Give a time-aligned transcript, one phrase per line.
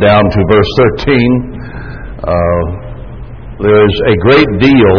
[0.00, 0.70] down to verse
[1.04, 2.24] 13.
[2.24, 2.64] Uh,
[3.60, 4.96] there's a great deal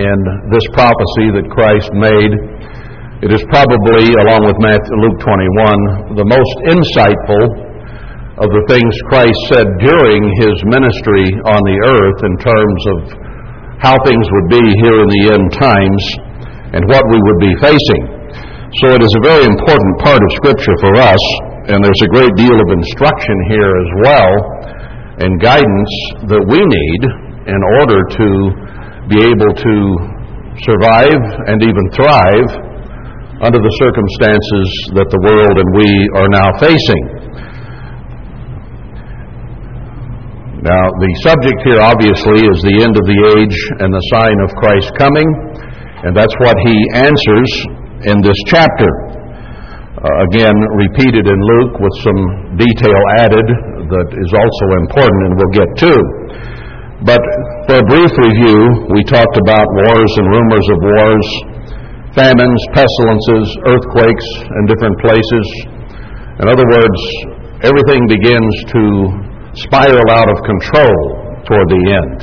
[0.00, 2.32] in this prophecy that Christ made.
[3.20, 7.44] It is probably, along with Matthew, Luke 21, the most insightful
[8.40, 12.98] of the things Christ said during his ministry on the earth in terms of
[13.84, 16.02] how things would be here in the end times
[16.72, 18.02] and what we would be facing.
[18.80, 21.20] So it is a very important part of Scripture for us,
[21.70, 24.30] and there's a great deal of instruction here as well
[25.22, 25.92] and guidance
[26.26, 27.02] that we need
[27.46, 28.28] in order to
[29.06, 29.74] be able to
[30.66, 32.50] survive and even thrive
[33.38, 34.66] under the circumstances
[34.98, 35.88] that the world and we
[36.18, 37.04] are now facing.
[40.60, 44.52] Now, the subject here obviously is the end of the age and the sign of
[44.60, 45.28] Christ's coming,
[46.04, 47.50] and that's what he answers
[48.04, 49.09] in this chapter.
[50.00, 53.44] Uh, again, repeated in Luke with some detail added
[53.84, 55.92] that is also important and we'll get to.
[57.04, 57.20] But
[57.68, 61.28] for a brief review, we talked about wars and rumors of wars,
[62.16, 65.46] famines, pestilences, earthquakes in different places.
[66.40, 67.00] In other words,
[67.60, 68.82] everything begins to
[69.68, 70.96] spiral out of control
[71.44, 72.18] toward the end.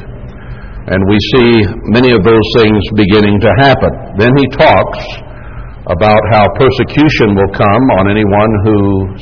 [0.90, 1.52] And we see
[1.94, 4.18] many of those things beginning to happen.
[4.18, 5.27] Then he talks
[5.88, 8.78] about how persecution will come on anyone who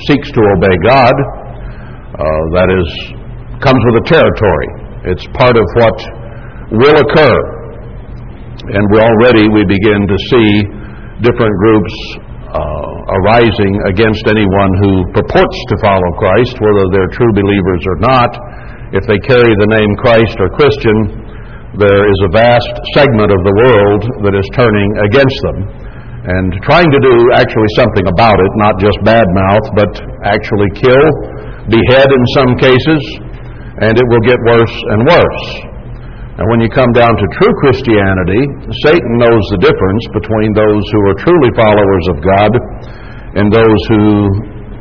[0.10, 1.14] seeks to obey God.
[1.14, 2.90] Uh, that is,
[3.62, 4.70] comes with the territory.
[5.14, 5.98] It's part of what
[6.74, 7.38] will occur.
[8.66, 10.50] And we already we begin to see
[11.22, 11.94] different groups
[12.50, 18.32] uh, arising against anyone who purports to follow Christ, whether they're true believers or not.
[18.90, 20.98] If they carry the name Christ or Christian,
[21.78, 25.85] there is a vast segment of the world that is turning against them
[26.26, 29.92] and trying to do actually something about it, not just badmouth, but
[30.26, 31.06] actually kill,
[31.70, 33.02] behead in some cases,
[33.86, 35.46] and it will get worse and worse.
[36.36, 38.44] And when you come down to true Christianity,
[38.84, 42.52] Satan knows the difference between those who are truly followers of God
[43.40, 44.04] and those who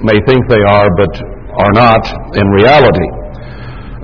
[0.02, 1.12] may think they are but
[1.54, 2.02] are not
[2.34, 3.08] in reality.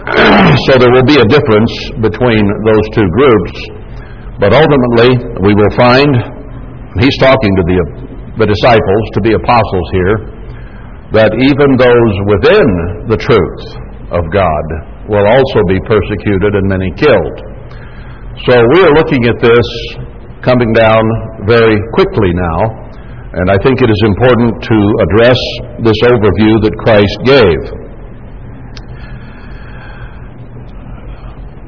[0.70, 3.52] so there will be a difference between those two groups,
[4.38, 5.10] but ultimately
[5.42, 6.39] we will find,
[6.98, 7.78] he's talking to the,
[8.42, 10.16] the disciples, to the apostles here,
[11.14, 12.68] that even those within
[13.06, 13.62] the truth
[14.10, 14.64] of God
[15.06, 17.36] will also be persecuted and many killed.
[18.46, 19.66] So we are looking at this
[20.42, 21.02] coming down
[21.46, 22.58] very quickly now,
[23.38, 25.40] and I think it is important to address
[25.86, 27.62] this overview that Christ gave.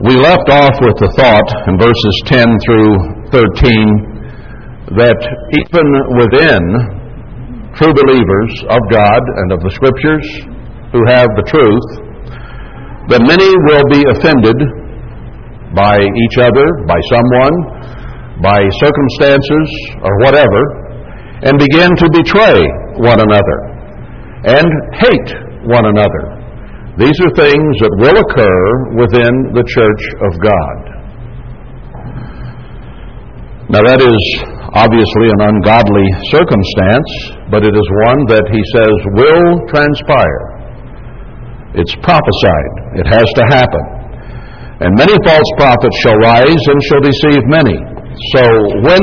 [0.02, 2.90] We left off with the thought in verses 10 through
[3.30, 4.11] 13
[4.90, 5.20] that
[5.54, 5.86] even
[6.18, 6.62] within
[7.78, 10.26] true believers of God and of the Scriptures
[10.90, 11.88] who have the truth,
[13.08, 14.58] that many will be offended
[15.74, 17.54] by each other, by someone,
[18.42, 19.68] by circumstances,
[20.02, 20.60] or whatever,
[21.46, 22.60] and begin to betray
[23.00, 23.58] one another
[24.44, 24.68] and
[24.98, 25.30] hate
[25.64, 26.42] one another.
[26.98, 28.60] These are things that will occur
[29.00, 30.92] within the church of God.
[33.72, 34.20] Now, that is
[34.72, 37.10] obviously an ungodly circumstance,
[37.52, 40.44] but it is one that he says will transpire.
[41.76, 43.84] It's prophesied, it has to happen.
[44.80, 47.78] And many false prophets shall rise and shall deceive many.
[48.34, 48.42] So
[48.88, 49.02] when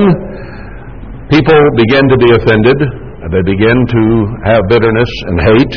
[1.30, 2.78] people begin to be offended,
[3.30, 4.04] they begin to
[4.50, 5.76] have bitterness and hate,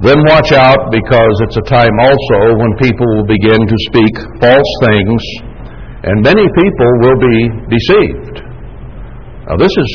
[0.00, 4.72] then watch out because it's a time also when people will begin to speak false
[4.88, 5.20] things
[6.04, 7.36] and many people will be
[7.68, 8.45] deceived.
[9.46, 9.90] Now, this is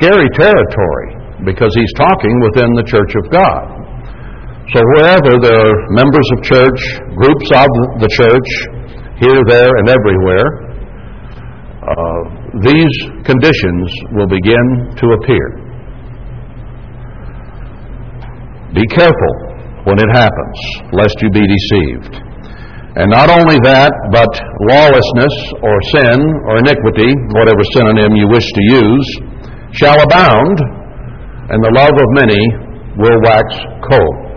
[0.00, 1.08] scary territory
[1.44, 3.64] because he's talking within the church of God.
[4.72, 6.80] So, wherever there are members of church,
[7.12, 7.68] groups of
[8.00, 8.48] the church,
[9.20, 10.48] here, there, and everywhere,
[11.84, 12.20] uh,
[12.64, 13.84] these conditions
[14.16, 15.46] will begin to appear.
[18.72, 19.34] Be careful
[19.84, 20.58] when it happens,
[20.92, 22.16] lest you be deceived.
[22.96, 24.32] And not only that, but
[24.72, 26.16] lawlessness or sin
[26.48, 29.08] or iniquity, whatever synonym you wish to use,
[29.76, 30.56] shall abound,
[31.52, 32.40] and the love of many
[32.96, 33.52] will wax
[33.84, 34.32] cold.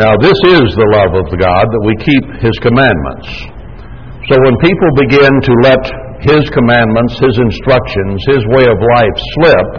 [0.00, 3.28] Now, this is the love of God that we keep His commandments.
[4.32, 5.82] So when people begin to let
[6.24, 9.70] His commandments, His instructions, His way of life slip,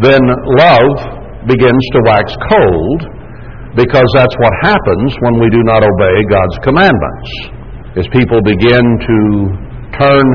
[0.00, 0.24] then
[0.56, 0.96] love
[1.44, 3.21] begins to wax cold
[3.74, 7.28] because that's what happens when we do not obey God's commandments.
[7.96, 9.18] As people begin to
[9.96, 10.26] turn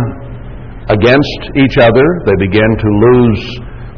[0.90, 3.42] against each other, they begin to lose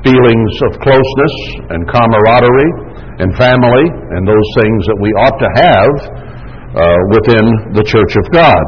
[0.03, 1.35] feelings of closeness
[1.71, 2.73] and camaraderie
[3.19, 5.93] and family and those things that we ought to have
[6.75, 7.45] uh, within
[7.75, 8.63] the church of God.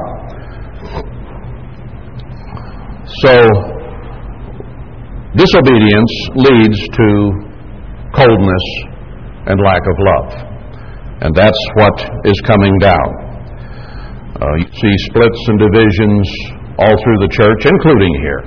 [3.23, 3.43] So,
[5.35, 7.07] disobedience leads to
[8.13, 8.65] coldness
[9.47, 10.50] and lack of love.
[11.21, 13.09] And that's what is coming down.
[14.41, 16.25] Uh, you see splits and divisions
[16.81, 18.41] all through the church, including here,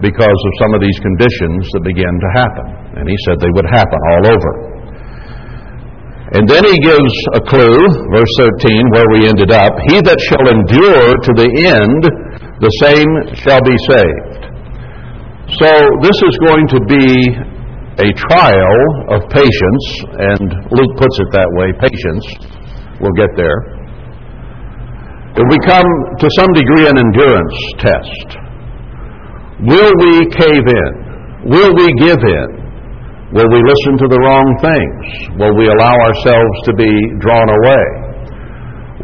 [0.00, 2.66] because of some of these conditions that begin to happen.
[2.96, 4.52] And he said they would happen all over.
[6.40, 7.78] And then he gives a clue,
[8.08, 8.34] verse
[8.64, 9.76] 13, where we ended up.
[9.92, 12.00] He that shall endure to the end,
[12.64, 13.10] the same
[13.44, 14.44] shall be saved.
[15.60, 15.68] So
[16.00, 17.04] this is going to be
[17.94, 18.80] a trial
[19.14, 19.84] of patience,
[20.18, 22.26] and Luke puts it that way patience.
[22.98, 23.58] We'll get there.
[25.34, 25.86] It will become,
[26.18, 28.26] to some degree, an endurance test.
[29.62, 30.92] Will we cave in?
[31.46, 32.48] Will we give in?
[33.30, 35.38] Will we listen to the wrong things?
[35.38, 37.86] Will we allow ourselves to be drawn away?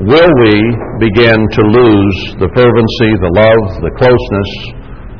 [0.06, 0.54] Will we
[0.98, 4.50] begin to lose the fervency, the love, the closeness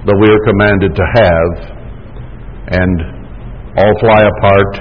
[0.06, 1.50] that we are commanded to have
[2.70, 3.19] and
[3.76, 4.72] all fly apart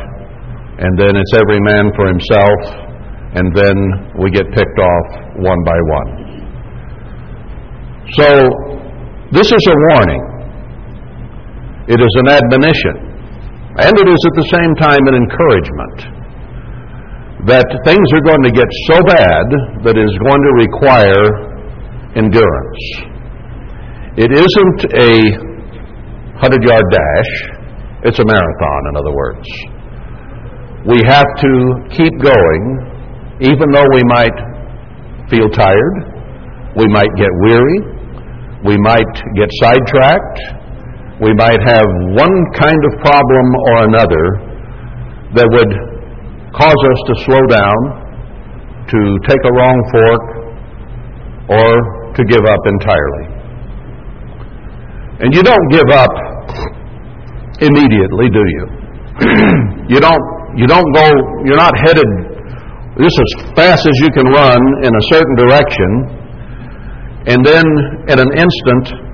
[0.80, 2.90] and then it's every man for himself
[3.36, 3.76] and then
[4.18, 5.08] we get picked off
[5.38, 6.10] one by one.
[8.18, 8.26] So,
[9.30, 10.24] this is a warning.
[11.86, 13.10] It is an admonition.
[13.78, 16.20] And it is at the same time an encouragement
[17.48, 19.46] that things are going to get so bad
[19.86, 21.24] that it is going to require
[22.18, 22.82] endurance.
[24.18, 25.12] It isn't a
[26.42, 27.59] 100 yard dash,
[28.04, 29.48] it's a marathon, in other words.
[30.88, 31.52] We have to
[31.92, 32.64] keep going,
[33.42, 34.38] even though we might
[35.30, 35.96] feel tired,
[36.76, 37.80] we might get weary,
[38.64, 40.40] we might get sidetracked,
[41.22, 44.26] we might have one kind of problem or another
[45.36, 45.72] that would
[46.56, 47.80] cause us to slow down,
[48.88, 50.24] to take a wrong fork,
[51.52, 51.70] or
[52.16, 53.26] to give up entirely.
[55.20, 56.29] And you don't give up
[57.62, 58.64] immediately, do you?
[59.94, 60.26] you don't
[60.56, 61.06] you don't go
[61.46, 62.08] you're not headed
[63.00, 66.20] just as fast as you can run in a certain direction
[67.28, 67.66] and then
[68.08, 69.10] in an instant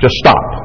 [0.00, 0.62] just stop.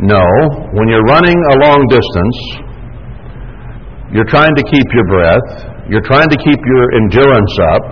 [0.00, 0.24] No,
[0.72, 2.38] when you're running a long distance,
[4.14, 7.84] you're trying to keep your breath, you're trying to keep your endurance up,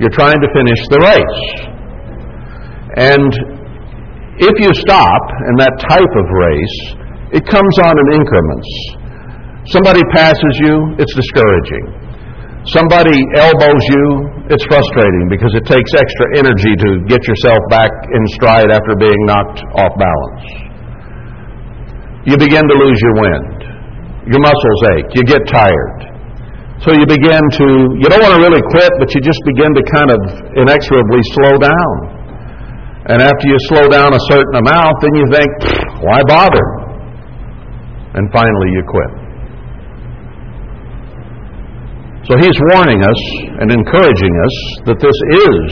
[0.00, 1.42] you're trying to finish the race.
[2.96, 3.57] And
[4.38, 6.78] if you stop in that type of race,
[7.34, 8.70] it comes on in increments.
[9.68, 11.84] Somebody passes you, it's discouraging.
[12.66, 14.04] Somebody elbows you,
[14.48, 19.20] it's frustrating because it takes extra energy to get yourself back in stride after being
[19.26, 20.68] knocked off balance
[22.28, 23.56] you begin to lose your wind.
[24.28, 25.10] Your muscles ache.
[25.16, 26.00] You get tired.
[26.84, 29.82] So you begin to, you don't want to really quit, but you just begin to
[29.88, 30.20] kind of
[30.60, 31.94] inexorably slow down.
[33.08, 35.50] And after you slow down a certain amount, then you think,
[36.04, 36.66] why bother?
[38.12, 39.12] And finally you quit.
[42.28, 43.20] So he's warning us
[43.64, 44.56] and encouraging us
[44.92, 45.64] that this is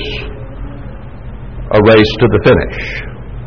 [1.68, 2.76] a race to the finish.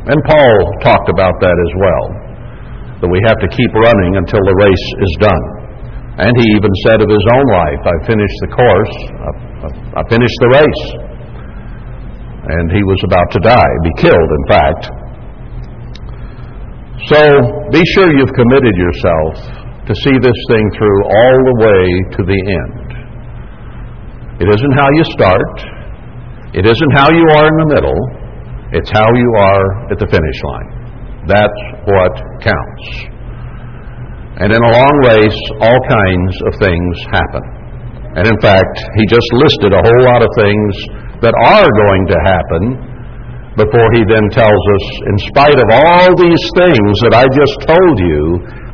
[0.05, 0.53] And Paul
[0.85, 2.05] talked about that as well
[3.01, 5.45] that we have to keep running until the race is done.
[6.19, 9.31] And he even said of his own life, I finished the course, I,
[9.97, 11.08] I finished the race.
[12.49, 14.83] And he was about to die, be killed, in fact.
[17.13, 17.19] So
[17.69, 19.33] be sure you've committed yourself
[19.85, 21.83] to see this thing through all the way
[22.17, 22.89] to the end.
[24.41, 25.53] It isn't how you start,
[26.53, 28.01] it isn't how you are in the middle,
[28.73, 30.69] it's how you are at the finish line.
[31.29, 32.85] That's what counts.
[34.41, 37.43] And in a long race, all kinds of things happen.
[38.15, 40.71] And in fact, he just listed a whole lot of things
[41.21, 42.63] that are going to happen
[43.59, 47.95] before he then tells us, in spite of all these things that I just told
[47.99, 48.23] you,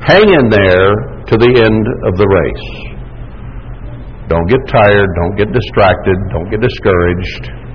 [0.06, 0.90] hang in there
[1.26, 2.70] to the end of the race.
[4.30, 7.66] Don't get tired, don't get distracted, don't get discouraged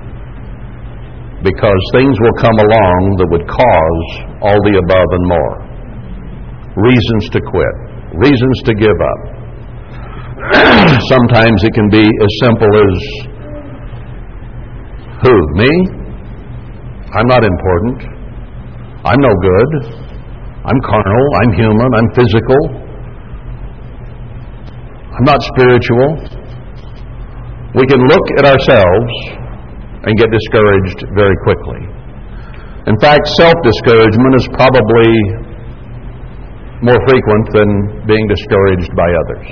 [1.41, 4.07] because things will come along that would cause
[4.45, 5.57] all the above and more.
[6.77, 7.75] Reasons to quit,
[8.21, 9.21] reasons to give up.
[11.09, 13.30] Sometimes it can be as simple as
[15.23, 15.35] who?
[15.57, 15.71] Me?
[17.13, 17.99] I'm not important.
[19.05, 19.71] I'm no good.
[20.65, 21.27] I'm carnal.
[21.43, 21.91] I'm human.
[21.93, 22.61] I'm physical.
[25.13, 26.09] I'm not spiritual.
[27.75, 29.13] We can look at ourselves
[30.05, 31.81] and get discouraged very quickly.
[32.89, 35.13] In fact, self discouragement is probably
[36.81, 37.69] more frequent than
[38.09, 39.49] being discouraged by others.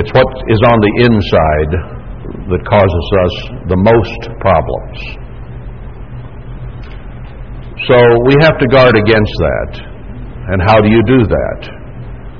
[0.00, 1.97] It's what is on the inside
[2.48, 3.34] that causes us
[3.68, 5.28] the most problems.
[7.86, 9.72] So we have to guard against that.
[10.50, 11.60] And how do you do that?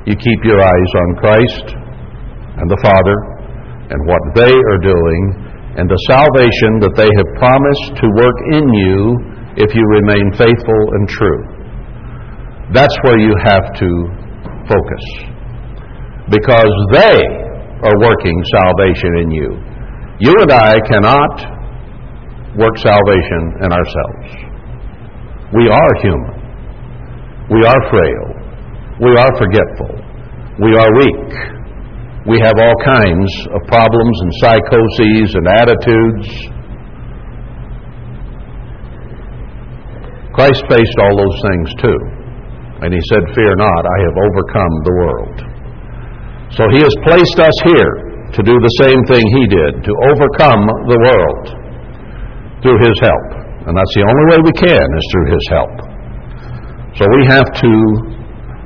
[0.09, 1.67] You keep your eyes on Christ
[2.57, 3.17] and the Father
[3.93, 5.23] and what they are doing
[5.77, 9.01] and the salvation that they have promised to work in you
[9.61, 11.41] if you remain faithful and true.
[12.73, 13.91] That's where you have to
[14.67, 15.05] focus.
[16.29, 17.21] Because they
[17.85, 19.51] are working salvation in you.
[20.21, 21.59] You and I cannot
[22.59, 24.49] work salvation in ourselves.
[25.55, 26.35] We are human.
[27.55, 28.27] We are frail.
[28.99, 29.95] We are forgetful.
[30.59, 31.31] We are weak.
[32.27, 36.27] We have all kinds of problems and psychoses and attitudes.
[40.35, 42.01] Christ faced all those things too.
[42.83, 45.37] And he said, Fear not, I have overcome the world.
[46.59, 50.63] So he has placed us here to do the same thing he did, to overcome
[50.89, 51.45] the world
[52.61, 53.27] through his help.
[53.69, 55.75] And that's the only way we can, is through his help.
[56.97, 57.73] So we have to,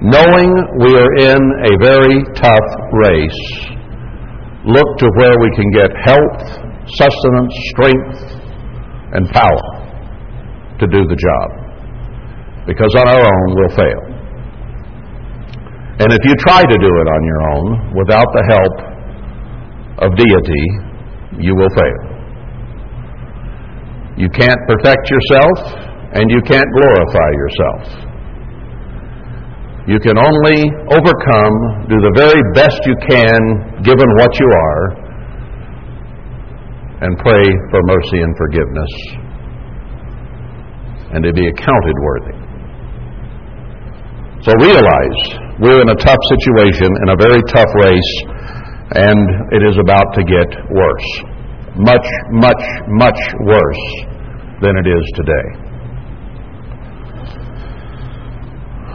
[0.03, 0.51] knowing
[0.83, 2.69] we are in a very tough
[3.07, 3.43] race,
[4.67, 6.43] look to where we can get health,
[6.87, 8.19] sustenance, strength,
[9.15, 9.67] and power
[10.79, 11.63] to do the job
[12.67, 14.03] because on our own we'll fail.
[16.03, 18.92] And if you try to do it on your own without the help
[19.99, 20.65] of deity,
[21.43, 22.01] you will fail.
[24.17, 25.57] You can't perfect yourself
[26.15, 27.83] and you can't glorify yourself.
[29.89, 31.55] You can only overcome,
[31.91, 35.03] do the very best you can given what you are,
[37.03, 38.93] and pray for mercy and forgiveness
[41.13, 42.37] and to be accounted worthy.
[44.47, 45.19] So realize
[45.61, 48.13] we're in a tough situation, in a very tough race,
[48.95, 51.11] and it is about to get worse.
[51.77, 53.85] Much, much, much worse
[54.61, 55.47] than it is today.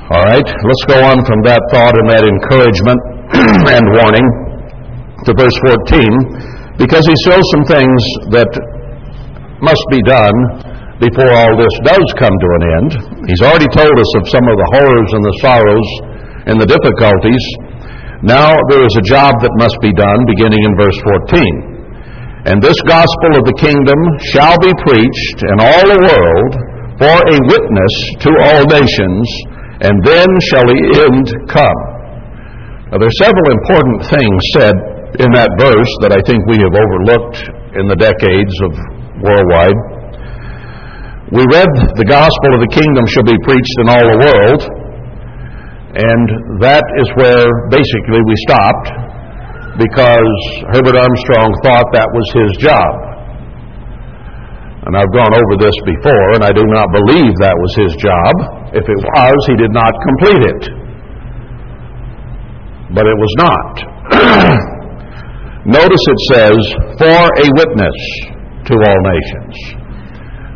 [0.07, 2.99] All right, let's go on from that thought and that encouragement
[3.75, 4.23] and warning
[5.27, 7.99] to verse 14, because he shows some things
[8.31, 8.47] that
[9.59, 10.37] must be done
[11.03, 12.91] before all this does come to an end.
[13.27, 15.89] He's already told us of some of the horrors and the sorrows
[16.47, 17.43] and the difficulties.
[18.25, 20.97] Now there is a job that must be done, beginning in verse
[21.29, 22.49] 14.
[22.49, 23.99] And this gospel of the kingdom
[24.33, 26.51] shall be preached in all the world
[26.97, 27.95] for a witness
[28.25, 29.25] to all nations,
[29.85, 31.81] and then shall the end come.
[32.89, 34.75] Now, there are several important things said
[35.21, 37.37] in that verse that I think we have overlooked
[37.77, 38.73] in the decades of
[39.21, 39.77] worldwide.
[41.37, 41.69] We read
[41.99, 44.61] the gospel of the kingdom shall be preached in all the world,
[45.97, 48.87] and that is where basically we stopped
[49.81, 50.33] because
[50.69, 52.91] Herbert Armstrong thought that was his job.
[54.85, 58.33] And I've gone over this before, and I do not believe that was his job.
[58.71, 60.61] If it was, he did not complete it.
[62.95, 63.73] But it was not.
[65.81, 66.59] Notice it says,
[66.95, 67.97] for a witness
[68.69, 69.87] to all nations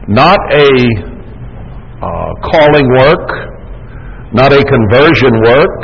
[0.07, 0.67] not a
[2.01, 3.50] uh, calling work,
[4.33, 5.81] not a conversion work,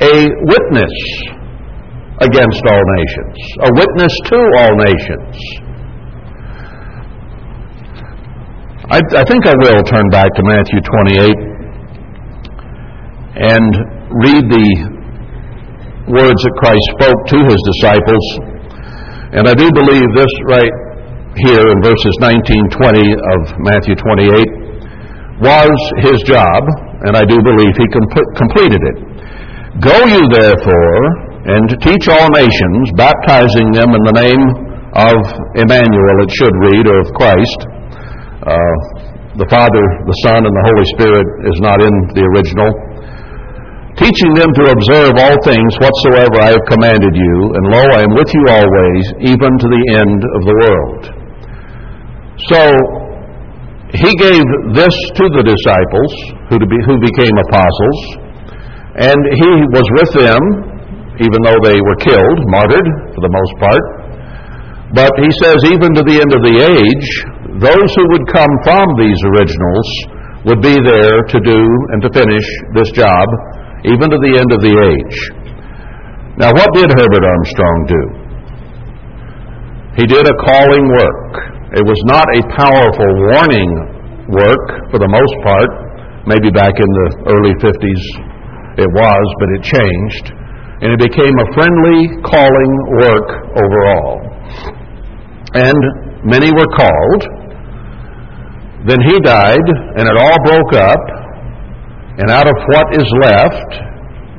[0.00, 0.14] a
[0.46, 0.94] witness
[2.22, 5.34] against all nations, a witness to all nations.
[8.84, 11.54] I, I think I will turn back to Matthew 28
[13.34, 13.70] and
[14.22, 14.68] read the
[16.14, 18.24] words that Christ spoke to his disciples.
[19.34, 20.74] And I do believe this right
[21.42, 23.02] here in verses 19, 20
[23.34, 25.74] of Matthew 28 was
[26.06, 26.62] his job,
[27.04, 28.96] and I do believe he com- completed it.
[29.82, 34.44] Go you therefore and teach all nations, baptizing them in the name
[34.96, 35.18] of
[35.58, 37.60] Emmanuel, it should read, or of Christ.
[38.48, 38.76] Uh,
[39.36, 42.70] the Father, the Son, and the Holy Spirit is not in the original.
[43.98, 48.14] Teaching them to observe all things whatsoever I have commanded you, and lo, I am
[48.14, 51.02] with you always, even to the end of the world.
[52.48, 52.60] So
[53.92, 56.12] he gave this to the disciples
[56.48, 57.98] who, be, who became apostles,
[58.96, 60.42] and he was with them,
[61.20, 63.84] even though they were killed, martyred for the most part.
[64.94, 67.08] But he says, even to the end of the age,
[67.58, 69.88] those who would come from these originals
[70.46, 71.60] would be there to do
[71.94, 73.26] and to finish this job,
[73.84, 75.18] even to the end of the age.
[76.36, 78.02] Now, what did Herbert Armstrong do?
[80.02, 81.53] He did a calling work.
[81.74, 83.70] It was not a powerful warning
[84.30, 85.70] work for the most part,
[86.26, 88.34] maybe back in the early 50s
[88.76, 90.26] it was, but it changed.
[90.82, 94.18] And it became a friendly calling work overall.
[95.54, 95.80] And
[96.26, 97.22] many were called.
[98.86, 101.04] Then he died, and it all broke up.
[102.18, 103.70] And out of what is left,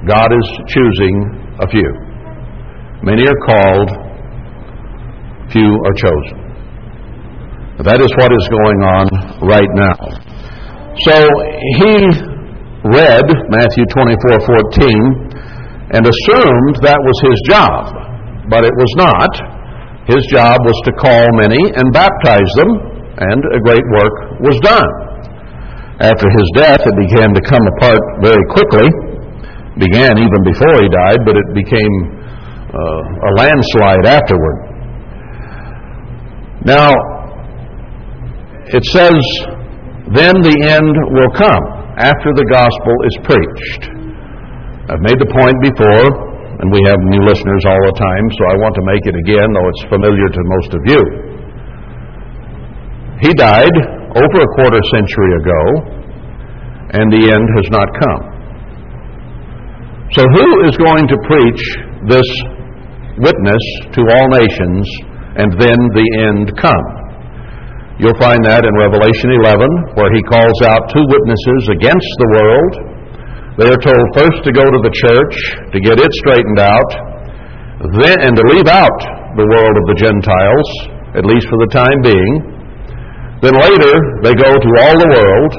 [0.08, 1.16] God is choosing
[1.60, 1.92] a few.
[3.04, 3.90] Many are called,
[5.52, 6.45] few are chosen.
[7.84, 9.04] That is what is going on
[9.44, 10.00] right now.
[11.04, 11.16] So
[11.84, 12.08] he
[12.88, 17.92] read Matthew 24:14 and assumed that was his job,
[18.48, 19.28] but it was not.
[20.08, 22.80] His job was to call many and baptize them,
[23.20, 24.88] and a great work was done.
[26.00, 28.88] After his death, it began to come apart very quickly.
[28.88, 32.24] It Began even before he died, but it became
[32.72, 34.58] uh, a landslide afterward.
[36.64, 36.96] Now,
[38.74, 39.22] it says,
[40.14, 41.66] then the end will come
[41.98, 43.84] after the gospel is preached.
[44.86, 46.06] I've made the point before,
[46.62, 49.50] and we have new listeners all the time, so I want to make it again,
[49.50, 51.02] though it's familiar to most of you.
[53.26, 53.76] He died
[54.14, 55.62] over a quarter century ago,
[57.02, 58.24] and the end has not come.
[60.14, 61.64] So, who is going to preach
[62.06, 62.30] this
[63.18, 63.64] witness
[63.98, 64.86] to all nations,
[65.42, 67.05] and then the end come?
[67.96, 72.74] You'll find that in Revelation 11, where he calls out two witnesses against the world.
[73.56, 75.36] They are told first to go to the church
[75.72, 76.92] to get it straightened out,
[77.96, 79.00] then and to leave out
[79.40, 80.68] the world of the Gentiles,
[81.16, 82.34] at least for the time being.
[83.40, 83.96] Then later
[84.28, 85.52] they go to all the world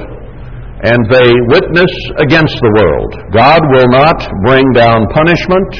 [0.84, 3.32] and they witness against the world.
[3.32, 5.72] God will not bring down punishment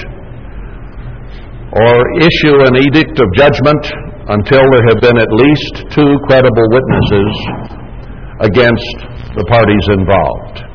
[1.77, 1.95] or
[2.25, 7.33] issue an edict of judgment until there have been at least two credible witnesses
[8.43, 8.97] against
[9.39, 10.67] the parties involved.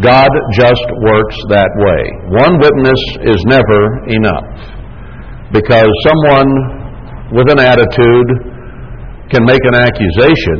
[0.00, 2.02] God just works that way.
[2.30, 4.48] One witness is never enough
[5.52, 6.50] because someone
[7.34, 8.28] with an attitude
[9.34, 10.58] can make an accusation,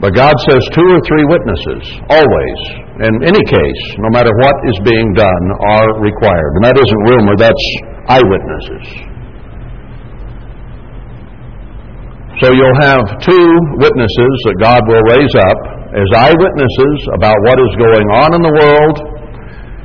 [0.00, 2.58] but God says two or three witnesses, always,
[3.02, 6.52] in any case, no matter what is being done, are required.
[6.60, 7.66] And that isn't rumor, that's
[8.06, 9.17] eyewitnesses.
[12.38, 13.48] So you'll have two
[13.82, 15.58] witnesses that God will raise up
[15.90, 18.96] as eyewitnesses about what is going on in the world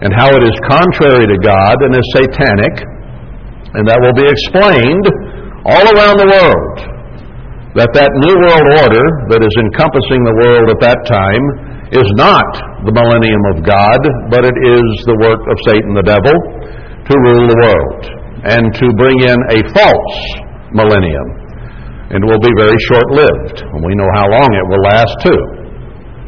[0.06, 2.86] and how it is contrary to God and is satanic.
[3.74, 5.06] And that will be explained
[5.66, 6.78] all around the world.
[7.74, 11.46] That that new world order that is encompassing the world at that time
[11.90, 13.98] is not the millennium of God,
[14.30, 18.02] but it is the work of Satan the devil to rule the world
[18.46, 20.18] and to bring in a false
[20.70, 21.43] millennium
[22.14, 23.66] and will be very short lived.
[23.66, 25.64] And we know how long it will last, too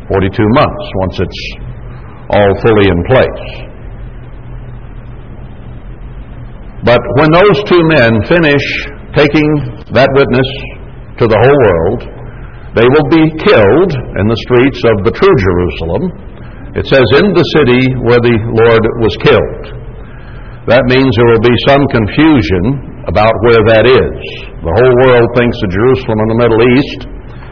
[0.09, 1.41] 42 months once it's
[2.29, 3.65] all fully in place.
[6.85, 8.65] But when those two men finish
[9.17, 9.49] taking
[9.97, 10.49] that witness
[11.17, 12.01] to the whole world,
[12.77, 16.03] they will be killed in the streets of the true Jerusalem.
[16.77, 19.65] It says, in the city where the Lord was killed.
[20.69, 24.17] That means there will be some confusion about where that is.
[24.61, 26.99] The whole world thinks that Jerusalem in the Middle East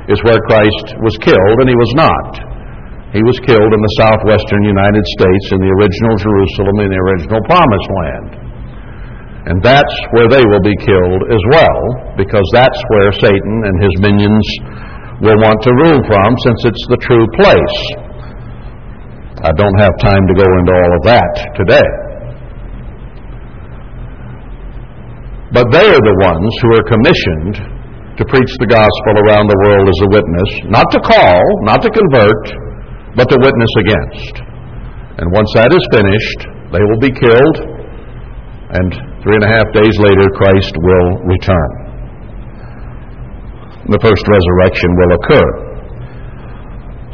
[0.09, 2.31] is where Christ was killed, and he was not.
[3.13, 7.41] He was killed in the southwestern United States in the original Jerusalem in the original
[7.45, 8.29] Promised Land.
[9.53, 11.81] And that's where they will be killed as well,
[12.17, 14.47] because that's where Satan and his minions
[15.21, 17.77] will want to rule from, since it's the true place.
[19.45, 21.89] I don't have time to go into all of that today.
[25.53, 27.55] But they are the ones who are commissioned
[28.17, 31.93] to preach the gospel around the world as a witness, not to call, not to
[31.93, 32.43] convert,
[33.13, 34.33] but to witness against.
[35.21, 36.39] And once that is finished,
[36.73, 37.57] they will be killed,
[38.73, 38.89] and
[39.21, 41.71] three and a half days later, Christ will return.
[43.93, 45.49] The first resurrection will occur.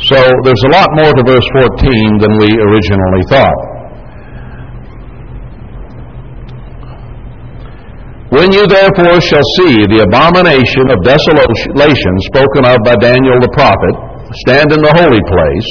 [0.07, 3.78] So there's a lot more to verse 14 than we originally thought.
[8.29, 13.95] When you therefore shall see the abomination of desolation spoken of by Daniel the prophet
[14.45, 15.69] stand in the holy place,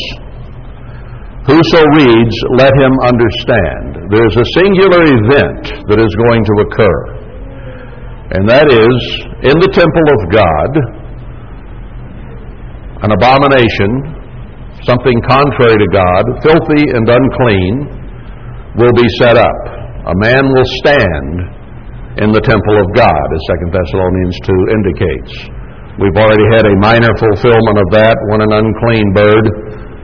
[1.47, 4.11] whoso reads, let him understand.
[4.11, 6.99] There's a singular event that is going to occur,
[8.35, 8.97] and that is
[9.47, 10.71] in the temple of God,
[13.07, 14.19] an abomination,
[14.83, 17.87] something contrary to God, filthy and unclean,
[18.83, 19.61] will be set up.
[20.11, 21.58] A man will stand
[22.19, 25.33] in the temple of God, as 2 Thessalonians 2 indicates.
[26.03, 29.45] We've already had a minor fulfillment of that when an unclean bird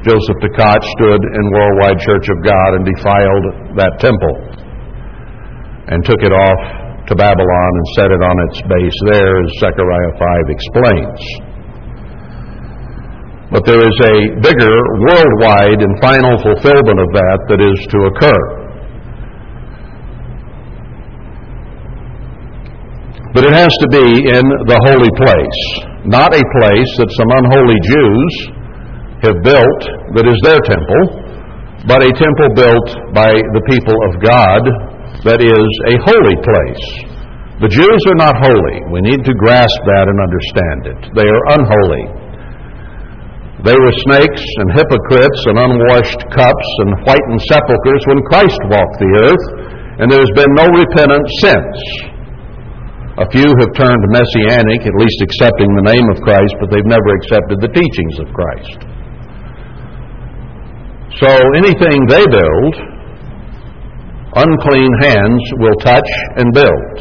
[0.07, 3.47] Joseph Tkach stood in Worldwide Church of God and defiled
[3.81, 4.37] that temple
[5.91, 6.61] and took it off
[7.09, 11.21] to Babylon and set it on its base there, as Zechariah 5 explains.
[13.53, 14.77] But there is a bigger,
[15.09, 18.65] worldwide, and final fulfillment of that that is to occur.
[23.35, 25.61] But it has to be in the holy place,
[26.11, 28.33] not a place that some unholy Jews
[29.31, 29.83] have built
[30.19, 31.03] that is their temple,
[31.87, 34.63] but a temple built by the people of God
[35.23, 36.85] that is a holy place.
[37.63, 38.91] The Jews are not holy.
[38.91, 41.01] We need to grasp that and understand it.
[41.15, 42.05] They are unholy.
[43.63, 49.13] They were snakes and hypocrites and unwashed cups and whitened sepulchres when Christ walked the
[49.31, 49.47] earth,
[50.03, 52.14] and there has been no repentance since.
[53.15, 57.15] A few have turned messianic, at least accepting the name of Christ, but they've never
[57.15, 58.79] accepted the teachings of Christ.
[61.23, 62.75] So anything they build,
[64.35, 66.11] unclean hands will touch
[66.43, 66.95] and build.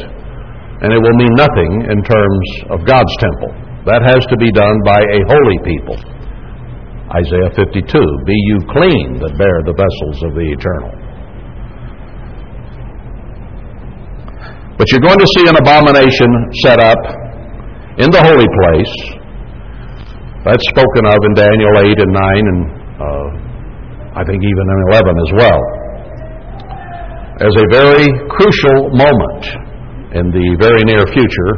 [0.86, 3.50] And it will mean nothing in terms of God's temple.
[3.82, 5.98] That has to be done by a holy people.
[7.10, 7.90] Isaiah 52
[8.22, 11.03] Be you clean that bear the vessels of the eternal.
[14.74, 16.30] But you're going to see an abomination
[16.66, 16.98] set up
[18.02, 18.94] in the holy place.
[20.42, 22.60] That's spoken of in Daniel 8 and 9 and
[22.98, 23.26] uh,
[24.18, 25.60] I think even in 11 as well,
[27.42, 29.42] as a very crucial moment
[30.14, 31.52] in the very near future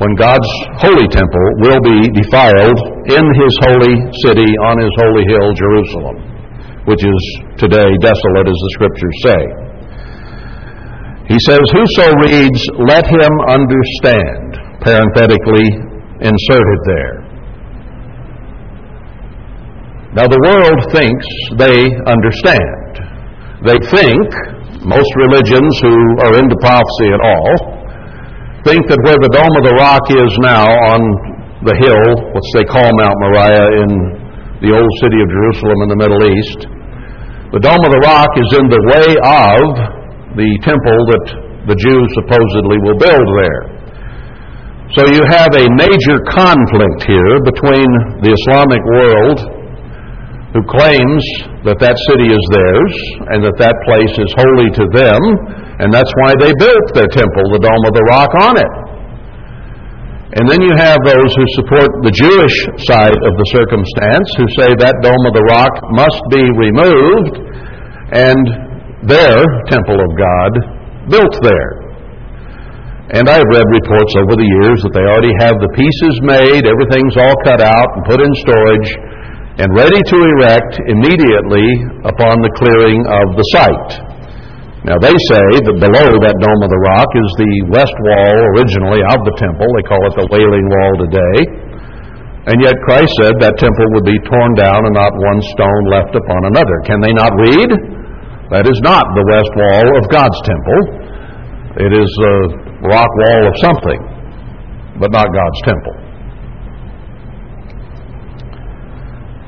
[0.00, 0.48] when God's
[0.80, 6.16] holy temple will be defiled in his holy city on his holy hill, Jerusalem,
[6.84, 7.20] which is
[7.60, 9.40] today desolate as the scriptures say.
[11.24, 15.64] He says, Whoso reads, let him understand, parenthetically
[16.20, 17.24] inserted there.
[20.12, 21.26] Now, the world thinks
[21.58, 23.02] they understand.
[23.64, 24.28] They think,
[24.84, 25.96] most religions who
[26.28, 27.52] are into prophecy at all,
[28.68, 31.00] think that where the Dome of the Rock is now on
[31.64, 32.06] the hill,
[32.36, 33.90] which they call Mount Moriah in
[34.60, 36.60] the old city of Jerusalem in the Middle East,
[37.56, 40.03] the Dome of the Rock is in the way of
[40.34, 41.26] the temple that
[41.70, 43.62] the Jews supposedly will build there.
[44.92, 47.88] So you have a major conflict here between
[48.20, 49.38] the Islamic world
[50.54, 51.22] who claims
[51.66, 52.94] that that city is theirs
[53.34, 55.18] and that that place is holy to them,
[55.82, 58.74] and that's why they built their temple, the Dome of the Rock, on it.
[60.38, 64.70] And then you have those who support the Jewish side of the circumstance, who say
[64.78, 67.34] that Dome of the Rock must be removed
[68.14, 68.73] and
[69.04, 69.36] their
[69.68, 70.52] temple of God
[71.12, 71.84] built there.
[73.12, 77.20] And I've read reports over the years that they already have the pieces made, everything's
[77.20, 78.90] all cut out and put in storage,
[79.60, 81.68] and ready to erect immediately
[82.08, 83.92] upon the clearing of the site.
[84.88, 89.00] Now, they say that below that Dome of the Rock is the west wall originally
[89.04, 89.64] of the temple.
[89.64, 91.36] They call it the Wailing Wall today.
[92.52, 96.12] And yet Christ said that temple would be torn down and not one stone left
[96.12, 96.76] upon another.
[96.84, 98.03] Can they not read?
[98.52, 100.80] That is not the west wall of God's temple.
[101.80, 102.34] It is a
[102.84, 104.00] rock wall of something,
[105.00, 105.96] but not God's temple.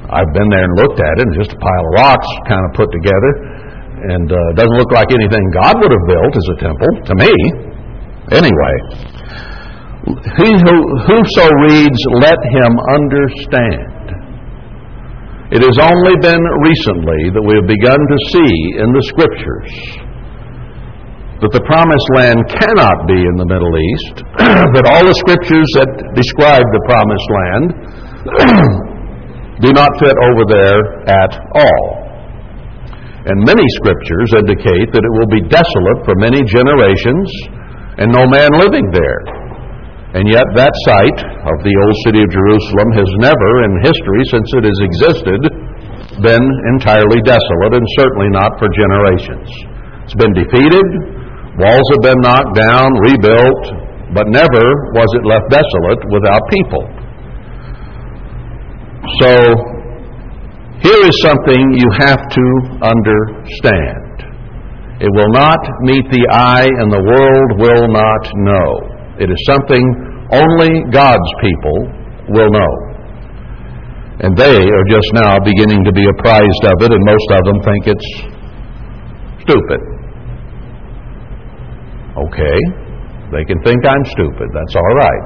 [0.06, 2.70] I've been there and looked at it, and just a pile of rocks kind of
[2.78, 3.32] put together,
[4.16, 7.32] and uh, doesn't look like anything God would have built as a temple to me.
[8.32, 8.74] Anyway,
[10.40, 13.92] he who whoso reads, let him understand.
[15.57, 19.73] It has only been recently that we have begun to see in the Scriptures
[21.40, 24.14] that the promised land cannot be in the Middle East,
[24.77, 27.66] that all the Scriptures that describe the promised land
[29.64, 32.05] do not fit over there at all.
[33.25, 37.27] And many scriptures indicate that it will be desolate for many generations
[37.97, 39.45] and no man living there.
[40.16, 44.48] And yet, that site of the old city of Jerusalem has never, in history, since
[44.57, 45.40] it has existed,
[46.24, 49.44] been entirely desolate, and certainly not for generations.
[50.09, 50.88] It's been defeated,
[51.61, 53.64] walls have been knocked down, rebuilt,
[54.16, 54.64] but never
[54.96, 56.85] was it left desolate without people.
[59.20, 59.33] So,
[60.81, 62.46] here is something you have to
[62.81, 64.33] understand.
[64.96, 68.95] It will not meet the eye, and the world will not know.
[69.18, 69.85] It is something
[70.33, 71.79] only God's people
[72.37, 72.72] will know.
[74.20, 77.59] And they are just now beginning to be apprised of it, and most of them
[77.64, 78.09] think it's
[79.44, 79.81] stupid.
[82.16, 82.59] Okay,
[83.33, 84.48] they can think I'm stupid.
[84.57, 85.24] That's all right.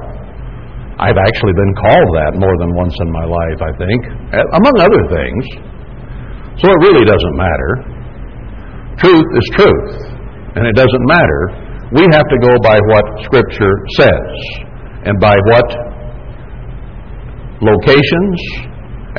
[0.99, 3.99] I've actually been called that more than once in my life, I think,
[4.59, 5.43] among other things.
[6.59, 7.71] So it really doesn't matter.
[8.99, 9.91] Truth is truth,
[10.59, 11.70] and it doesn't matter.
[11.91, 14.31] We have to go by what Scripture says
[15.03, 15.67] and by what
[17.59, 18.39] locations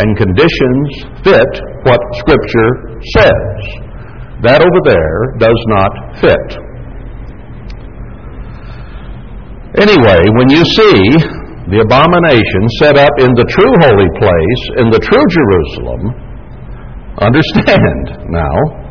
[0.00, 0.88] and conditions
[1.20, 1.52] fit
[1.84, 3.52] what Scripture says.
[4.40, 6.48] That over there does not fit.
[9.76, 10.96] Anyway, when you see
[11.68, 16.02] the abomination set up in the true holy place, in the true Jerusalem,
[17.20, 18.81] understand now,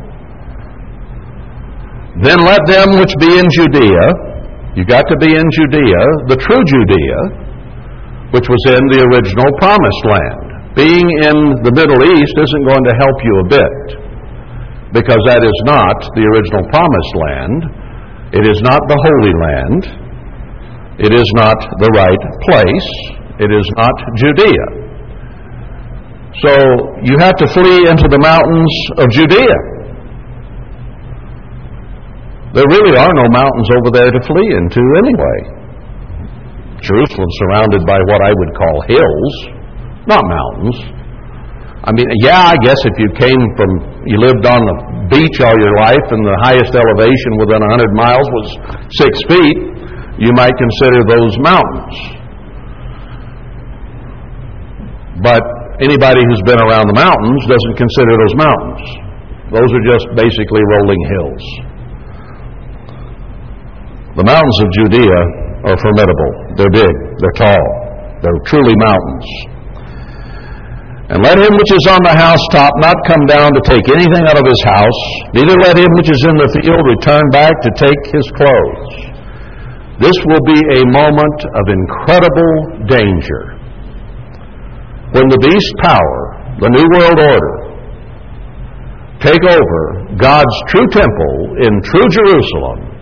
[2.20, 4.04] then let them which be in Judea,
[4.76, 7.18] you got to be in Judea, the true Judea,
[8.36, 10.76] which was in the original promised land.
[10.76, 13.76] Being in the Middle East isn't going to help you a bit,
[14.92, 17.60] because that is not the original promised land.
[18.32, 19.82] It is not the Holy Land.
[21.00, 22.88] It is not the right place.
[23.40, 24.66] It is not Judea.
[26.40, 26.52] So
[27.04, 29.56] you have to flee into the mountains of Judea.
[32.52, 35.38] There really are no mountains over there to flee into anyway.
[36.84, 39.34] Jerusalem's surrounded by what I would call hills,
[40.04, 40.76] not mountains.
[41.82, 44.76] I mean, yeah, I guess if you came from, you lived on the
[45.16, 48.46] beach all your life and the highest elevation within 100 miles was
[49.00, 49.58] six feet,
[50.20, 51.96] you might consider those mountains.
[55.24, 55.40] But
[55.80, 58.84] anybody who's been around the mountains doesn't consider those mountains.
[59.56, 61.71] Those are just basically rolling hills.
[64.12, 65.18] The mountains of Judea
[65.64, 66.32] are formidable.
[66.60, 66.94] They're big.
[67.16, 67.64] They're tall.
[68.20, 69.28] They're truly mountains.
[71.12, 74.36] And let him which is on the housetop not come down to take anything out
[74.36, 75.00] of his house,
[75.36, 79.12] neither let him which is in the field return back to take his clothes.
[80.00, 82.54] This will be a moment of incredible
[82.88, 83.42] danger.
[85.12, 86.20] When the beast power,
[86.60, 87.54] the New World Order,
[89.20, 89.82] take over
[90.16, 92.92] God's true temple in true Jerusalem,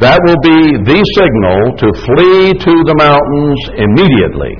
[0.00, 4.56] that will be the signal to flee to the mountains immediately.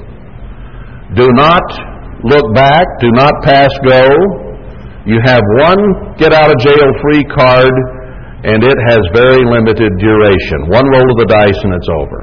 [1.16, 1.64] Do not
[2.28, 2.84] look back.
[3.00, 4.04] Do not pass go.
[5.08, 7.72] You have one get out of jail free card,
[8.44, 10.68] and it has very limited duration.
[10.68, 12.20] One roll of the dice, and it's over.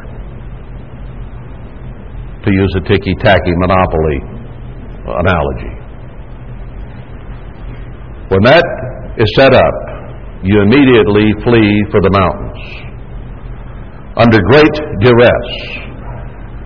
[2.45, 4.21] To use a ticky tacky monopoly
[5.09, 5.73] analogy.
[8.29, 8.65] When that
[9.17, 9.75] is set up,
[10.45, 12.86] you immediately flee for the mountains
[14.17, 14.75] under great
[15.05, 15.49] duress.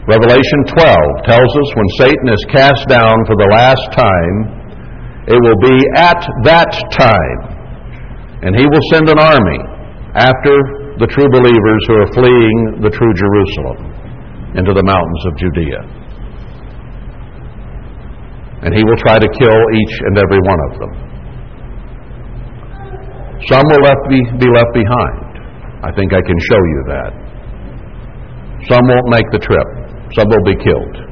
[0.07, 4.35] Revelation 12 tells us when Satan is cast down for the last time,
[5.27, 7.39] it will be at that time.
[8.41, 9.61] And he will send an army
[10.17, 10.55] after
[10.97, 13.79] the true believers who are fleeing the true Jerusalem
[14.57, 15.81] into the mountains of Judea.
[18.65, 20.93] And he will try to kill each and every one of them.
[23.49, 25.31] Some will left be, be left behind.
[25.83, 27.30] I think I can show you that.
[28.69, 29.67] Some won't make the trip.
[30.13, 31.11] Some will be killed.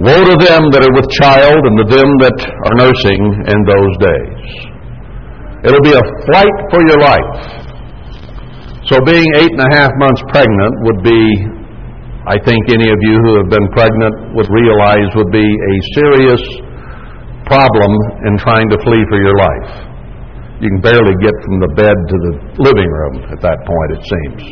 [0.00, 3.20] Woe to them that are with child and to them that are nursing
[3.52, 4.70] in those days.
[5.68, 7.36] It'll be a flight for your life.
[8.88, 11.20] So being eight and a half months pregnant would be,
[12.24, 16.42] I think any of you who have been pregnant would realize would be a serious
[17.44, 17.92] problem
[18.24, 19.89] in trying to flee for your life.
[20.60, 24.02] You can barely get from the bed to the living room at that point, it
[24.04, 24.42] seems.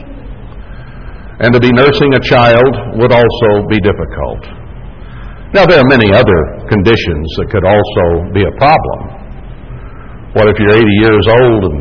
[1.44, 4.42] And to be nursing a child would also be difficult.
[5.53, 9.01] Now, there are many other conditions that could also be a problem.
[10.33, 11.79] What if you're 80 years old and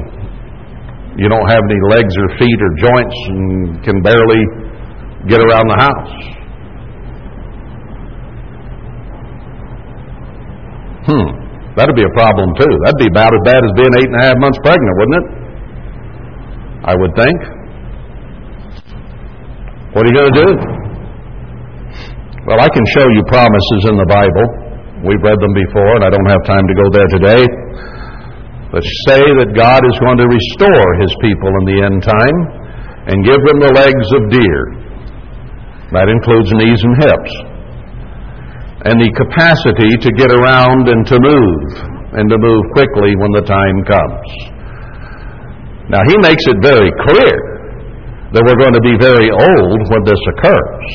[1.20, 4.44] you don't have any legs or feet or joints and can barely
[5.28, 6.16] get around the house?
[11.08, 11.47] Hmm.
[11.78, 12.74] That'd be a problem too.
[12.82, 15.26] That'd be about as bad as being eight and a half months pregnant, wouldn't it?
[16.90, 17.38] I would think.
[19.94, 20.50] What are you going to do?
[22.50, 24.46] Well, I can show you promises in the Bible.
[25.06, 27.44] We've read them before, and I don't have time to go there today.
[28.74, 32.38] But say that God is going to restore His people in the end time
[33.06, 34.62] and give them the legs of deer.
[35.94, 37.57] That includes knees and hips
[38.86, 41.66] and the capacity to get around and to move,
[42.14, 44.30] and to move quickly when the time comes.
[45.90, 47.36] Now, he makes it very clear
[48.36, 50.88] that we're going to be very old when this occurs.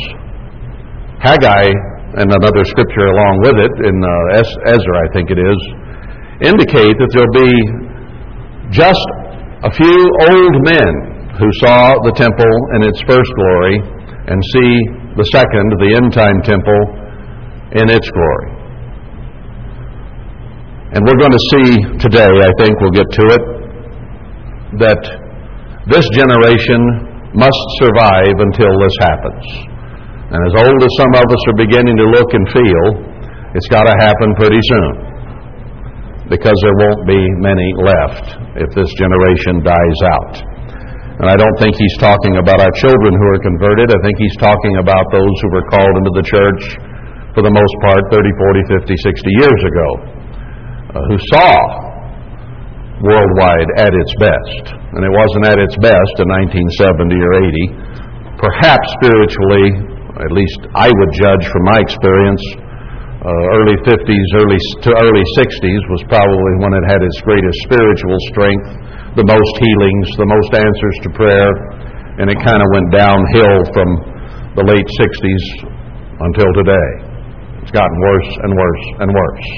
[1.18, 1.66] Haggai,
[2.23, 5.59] and another scripture along with it, in uh, Ezra, I think it is,
[6.45, 7.55] indicate that there'll be
[8.68, 9.09] just
[9.64, 10.92] a few old men
[11.40, 13.81] who saw the temple in its first glory
[14.29, 14.73] and see
[15.16, 17.02] the second, the end time temple,
[17.72, 18.62] in its glory.
[20.92, 21.68] And we're going to see
[22.04, 23.44] today, I think we'll get to it,
[24.85, 25.00] that
[25.88, 29.44] this generation must survive until this happens.
[30.37, 32.85] And as old as some of us are beginning to look and feel,
[33.56, 34.92] it's got to happen pretty soon.
[36.28, 40.35] Because there won't be many left if this generation dies out.
[41.24, 43.96] And I don't think he's talking about our children who are converted.
[43.96, 46.91] I think he's talking about those who were called into the church
[47.33, 49.88] for the most part 30, 40, 50, 60 years ago,
[50.92, 51.53] uh, who saw
[53.01, 54.77] worldwide at its best.
[54.95, 58.37] And it wasn't at its best in 1970 or 80.
[58.37, 59.66] Perhaps spiritually,
[60.21, 62.45] at least I would judge from my experience,
[63.23, 68.18] uh, early 50s, early to early 60s was probably when it had its greatest spiritual
[68.35, 68.66] strength,
[69.14, 71.51] the most healings, the most answers to prayer,
[72.18, 73.88] and it kind of went downhill from
[74.59, 75.45] the late 60s
[76.18, 77.12] until today.
[77.62, 79.48] It's gotten worse and worse and worse.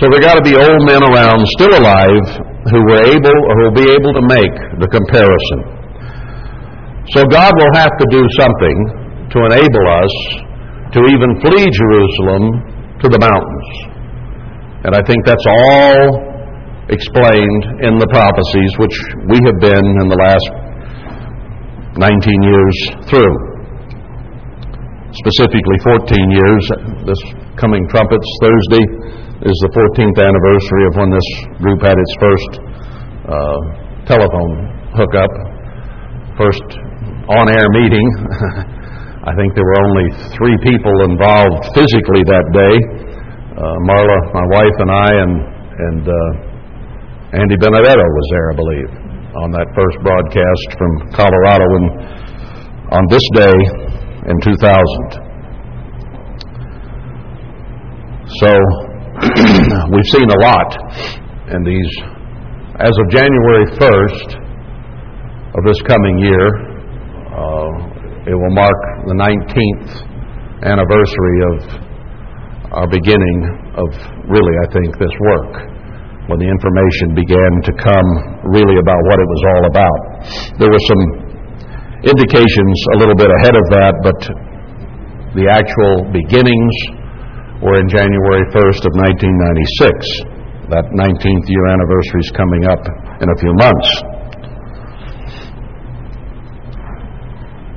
[0.00, 2.26] So there got to be old men around still alive
[2.70, 5.60] who were able or who will be able to make the comparison.
[7.12, 8.78] So God will have to do something
[9.32, 10.14] to enable us
[10.92, 12.44] to even flee Jerusalem
[13.00, 13.68] to the mountains.
[14.84, 16.28] And I think that's all
[16.88, 18.96] explained in the prophecies which
[19.28, 20.48] we have been in the last
[21.98, 22.76] 19 years
[23.10, 23.47] through.
[25.08, 26.62] Specifically 14 years.
[27.08, 27.16] This
[27.56, 28.84] coming Trumpets Thursday
[29.40, 31.28] is the 14th anniversary of when this
[31.64, 32.52] group had its first
[33.24, 33.60] uh,
[34.04, 34.52] telephone
[34.92, 35.32] hookup,
[36.36, 36.60] first
[37.24, 38.04] on-air meeting.
[39.24, 42.76] I think there were only three people involved physically that day.
[43.56, 45.32] Uh, Marla, my wife, and I, and
[45.88, 48.90] and uh, Andy Benedetto was there, I believe,
[49.40, 51.86] on that first broadcast from Colorado, and
[52.92, 53.87] on this day
[54.28, 55.28] in 2000.
[58.28, 58.50] So
[59.88, 60.70] we've seen a lot
[61.48, 61.92] in these.
[62.78, 64.28] As of January 1st
[65.56, 66.46] of this coming year,
[67.32, 69.90] uh, it will mark the 19th
[70.62, 71.88] anniversary of
[72.76, 73.38] our beginning
[73.80, 73.88] of
[74.28, 75.52] really, I think, this work,
[76.28, 78.08] when the information began to come
[78.52, 80.00] really about what it was all about.
[80.60, 81.27] There were some
[82.06, 84.20] indications a little bit ahead of that, but
[85.34, 86.74] the actual beginnings
[87.58, 90.70] were in January 1st of 1996.
[90.70, 92.82] That 19th year anniversary is coming up
[93.18, 93.90] in a few months.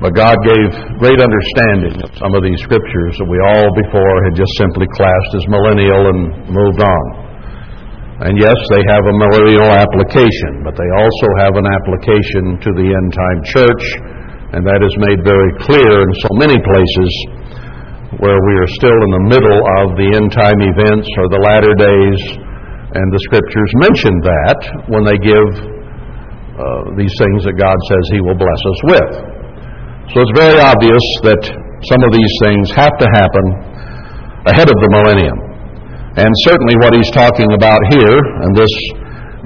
[0.02, 4.34] But God gave great understanding of some of these scriptures that we all before had
[4.34, 7.04] just simply classed as millennial and moved on.
[8.26, 12.86] And yes, they have a millennial application, but they also have an application to the
[12.86, 13.84] end time church,
[14.52, 17.10] and that is made very clear in so many places
[18.20, 21.72] where we are still in the middle of the end time events or the latter
[21.72, 22.20] days,
[22.92, 24.60] and the scriptures mention that
[24.92, 25.48] when they give
[26.52, 29.10] uh, these things that God says He will bless us with.
[30.12, 31.40] So it's very obvious that
[31.88, 33.46] some of these things have to happen
[34.52, 35.38] ahead of the millennium.
[36.20, 38.74] And certainly what he's talking about here and this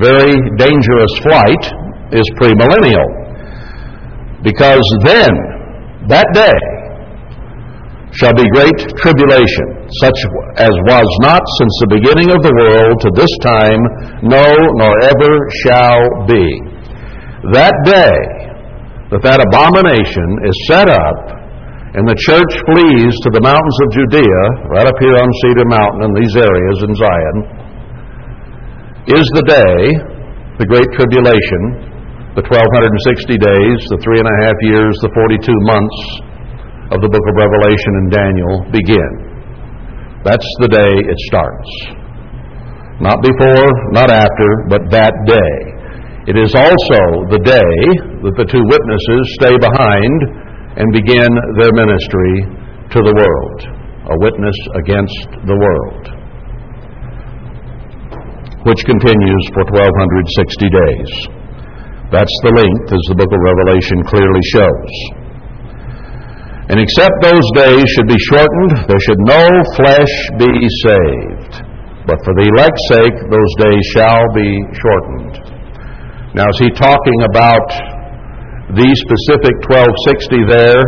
[0.03, 1.63] very dangerous flight
[2.11, 3.26] is premillennial.
[4.47, 5.33] Because then,
[6.07, 6.55] that day,
[8.15, 9.67] shall be great tribulation,
[9.99, 10.15] such
[10.63, 13.83] as was not since the beginning of the world to this time,
[14.23, 14.47] no,
[14.79, 15.33] nor ever
[15.67, 16.47] shall be.
[17.51, 18.17] That day
[19.11, 21.19] that that abomination is set up
[21.99, 26.03] and the church flees to the mountains of Judea, right up here on Cedar Mountain
[26.07, 27.37] in these areas in Zion,
[29.17, 29.79] is the day,
[30.61, 31.96] the Great Tribulation,
[32.37, 35.99] the 1260 days, the three and a half years, the 42 months
[36.93, 39.13] of the book of Revelation and Daniel begin.
[40.21, 41.71] That's the day it starts.
[43.01, 45.57] Not before, not after, but that day.
[46.29, 47.01] It is also
[47.33, 47.73] the day
[48.21, 50.19] that the two witnesses stay behind
[50.77, 52.53] and begin their ministry
[52.93, 53.61] to the world,
[54.13, 56.05] a witness against the world,
[58.69, 61.36] which continues for 1260 days.
[62.15, 64.93] That's the length, as the book of Revelation clearly shows.
[66.71, 69.43] And except those days should be shortened, there should no
[69.75, 70.55] flesh be
[70.87, 71.67] saved.
[72.07, 75.35] But for the elect's sake, those days shall be shortened.
[76.39, 77.67] Now, is he talking about
[78.79, 80.83] these specific 1260 there,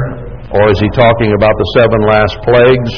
[0.54, 2.92] or is he talking about the seven last plagues?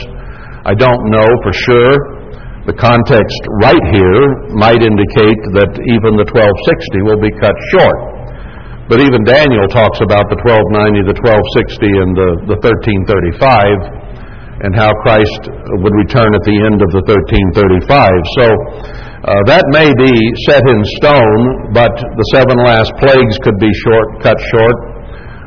[0.68, 2.19] I don't know for sure.
[2.68, 7.96] The context right here might indicate that even the 1260 will be cut short.
[8.84, 14.92] But even Daniel talks about the 1290, the 1260, and the, the 1335, and how
[15.00, 15.48] Christ
[15.80, 17.88] would return at the end of the 1335.
[18.36, 18.44] So
[19.24, 20.12] uh, that may be
[20.44, 24.76] set in stone, but the seven last plagues could be short, cut short,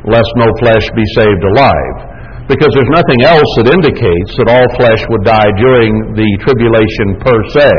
[0.09, 2.12] lest no flesh be saved alive
[2.53, 7.37] because there's nothing else that indicates that all flesh would die during the tribulation per
[7.49, 7.69] se.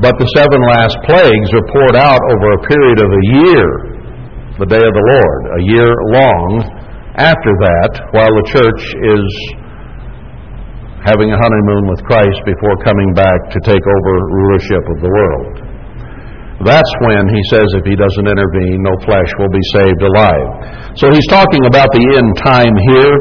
[0.00, 3.68] But the seven last plagues are poured out over a period of a year,
[4.56, 6.48] the day of the Lord, a year long
[7.20, 9.24] after that, while the church is
[11.04, 15.55] having a honeymoon with Christ before coming back to take over rulership of the world.
[16.64, 20.96] That's when he says if he doesn't intervene, no flesh will be saved alive.
[20.96, 23.12] So he's talking about the end time here.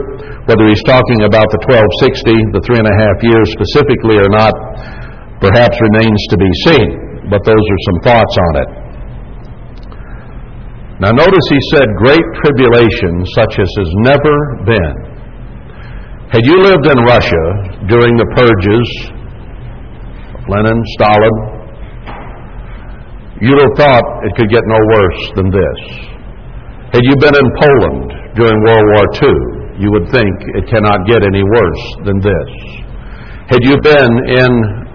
[0.47, 4.55] Whether he's talking about the 1260, the three and a half years specifically or not,
[5.43, 6.89] perhaps remains to be seen.
[7.27, 8.69] But those are some thoughts on it.
[11.03, 14.95] Now notice he said great tribulation such as has never been.
[16.31, 17.43] Had you lived in Russia
[17.91, 18.87] during the purges,
[20.47, 21.54] Lenin, Stalin,
[23.41, 25.79] You'd have thought it could get no worse than this.
[26.95, 28.07] Had you been in Poland
[28.39, 29.35] during World War II,
[29.83, 32.49] you would think it cannot get any worse than this.
[33.51, 34.51] Had you been in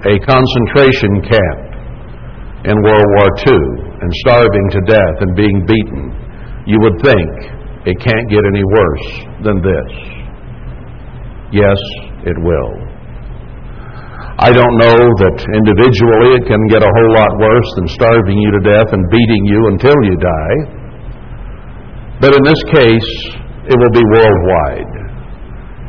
[0.09, 1.71] a concentration camp
[2.65, 3.61] in World War II
[4.01, 7.29] and starving to death and being beaten, you would think
[7.85, 9.09] it can't get any worse
[9.45, 9.93] than this.
[11.53, 11.79] Yes,
[12.25, 12.90] it will.
[14.41, 18.49] I don't know that individually it can get a whole lot worse than starving you
[18.57, 20.57] to death and beating you until you die.
[22.25, 23.11] But in this case,
[23.69, 24.93] it will be worldwide.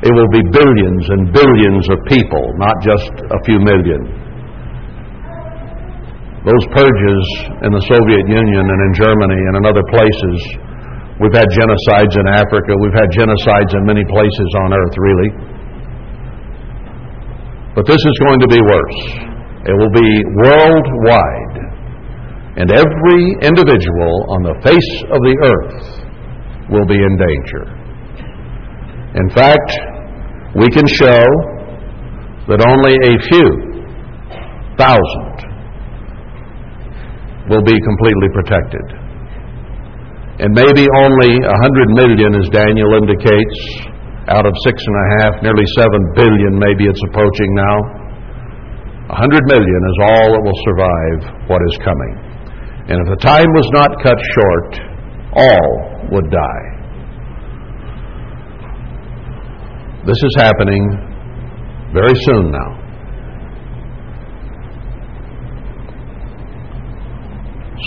[0.03, 4.19] It will be billions and billions of people, not just a few million.
[6.43, 7.23] Those purges
[7.63, 10.37] in the Soviet Union and in Germany and in other places,
[11.23, 15.60] we've had genocides in Africa, we've had genocides in many places on earth, really.
[17.75, 18.99] But this is going to be worse.
[19.63, 20.09] It will be
[20.43, 21.57] worldwide.
[22.59, 26.01] And every individual on the face of the earth
[26.69, 27.63] will be in danger.
[29.15, 29.71] In fact,
[30.55, 31.23] we can show
[32.51, 33.49] that only a few
[34.75, 35.35] thousand
[37.47, 38.85] will be completely protected.
[40.43, 43.59] And maybe only a hundred million, as Daniel indicates,
[44.29, 47.77] out of six and a half, nearly seven billion, maybe it's approaching now.
[49.09, 52.13] A hundred million is all that will survive what is coming.
[52.85, 54.69] And if the time was not cut short,
[55.33, 55.71] all
[56.11, 56.65] would die.
[60.05, 60.83] This is happening
[61.93, 62.81] very soon now.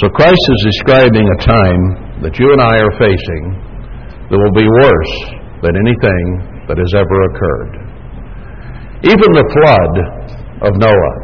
[0.00, 1.82] So Christ is describing a time
[2.22, 3.44] that you and I are facing
[4.30, 6.24] that will be worse than anything
[6.68, 7.72] that has ever occurred.
[9.08, 9.94] Even the flood
[10.68, 11.16] of Noah,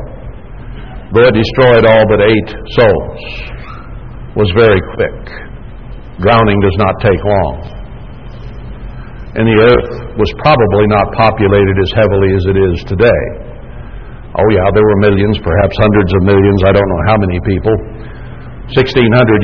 [1.12, 2.49] though it destroyed all but eight
[2.80, 3.20] souls,
[4.32, 5.20] was very quick.
[6.24, 7.57] Drowning does not take long.
[9.36, 13.24] And the earth was probably not populated as heavily as it is today.
[14.36, 17.74] Oh, yeah, there were millions, perhaps hundreds of millions, I don't know how many people.
[18.72, 18.88] 1,600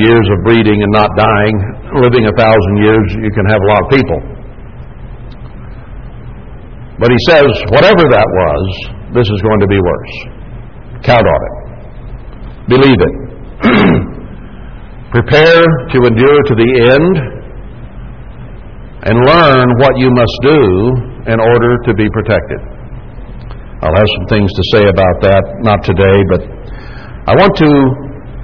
[0.06, 1.56] years of breeding and not dying,
[1.98, 4.35] living a thousand years, you can have a lot of people.
[6.98, 8.64] But he says, whatever that was,
[9.12, 10.14] this is going to be worse.
[11.04, 11.54] Count on it.
[12.72, 13.14] Believe it.
[15.12, 17.14] Prepare to endure to the end
[19.06, 20.60] and learn what you must do
[21.30, 22.60] in order to be protected.
[23.84, 26.40] I'll have some things to say about that, not today, but
[27.28, 27.70] I want to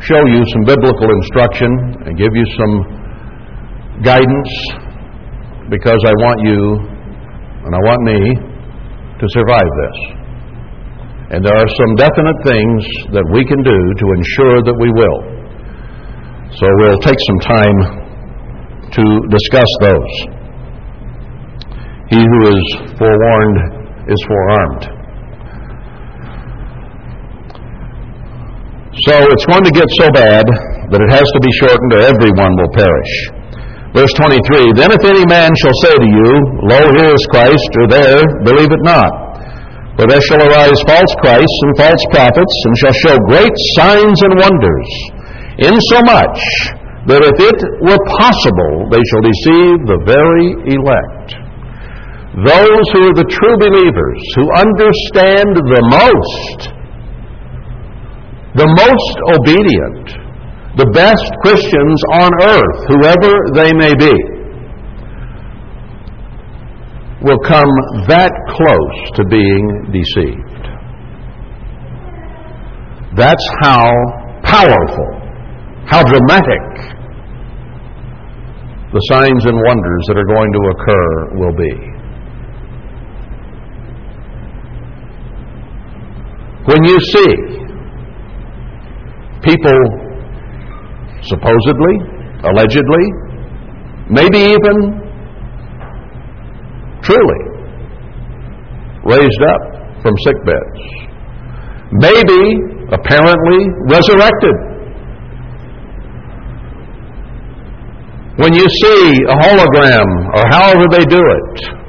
[0.05, 2.75] show you some biblical instruction and give you some
[4.05, 4.53] guidance
[5.71, 6.92] because I want you
[7.65, 8.19] and I want me
[9.23, 9.99] to survive this.
[11.33, 12.81] And there are some definite things
[13.15, 15.21] that we can do to ensure that we will.
[16.59, 17.79] So we'll take some time
[18.93, 20.13] to discuss those.
[22.13, 22.65] He who is
[23.01, 23.59] forewarned
[24.11, 24.85] is forearmed.
[29.09, 30.45] So it's going to get so bad
[30.93, 33.42] that it has to be shortened or everyone will perish.
[33.93, 36.29] Verse 23 Then if any man shall say to you,
[36.65, 39.13] Lo, here is Christ, or there, believe it not.
[40.01, 44.35] For there shall arise false Christs and false prophets, and shall show great signs and
[44.41, 44.89] wonders,
[45.61, 46.41] insomuch
[47.05, 51.37] that if it were possible, they shall deceive the very elect.
[52.33, 56.73] those who are the true believers, who understand the most,
[58.57, 60.32] the most obedient,
[60.77, 64.15] the best Christians on earth, whoever they may be,
[67.21, 67.69] will come
[68.09, 70.65] that close to being deceived.
[73.15, 73.85] That's how
[74.43, 75.11] powerful,
[75.85, 76.65] how dramatic
[78.93, 81.93] the signs and wonders that are going to occur will be.
[86.65, 87.33] When you see
[89.43, 90.02] people
[91.23, 91.95] supposedly,
[92.45, 93.05] allegedly,
[94.11, 94.77] maybe even
[97.03, 97.43] truly
[99.05, 99.63] raised up
[100.03, 100.81] from sick beds,
[101.93, 102.41] maybe
[102.93, 104.57] apparently resurrected.
[108.37, 111.83] When you see a hologram, or however they do it,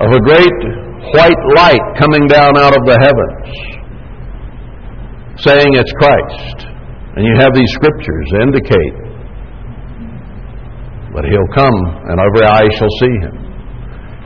[0.00, 0.58] of a great
[1.14, 3.82] white light coming down out of the heavens,
[5.36, 6.71] saying it's Christ.
[7.16, 8.96] And you have these scriptures indicate
[11.12, 13.36] that he'll come and every eye shall see him.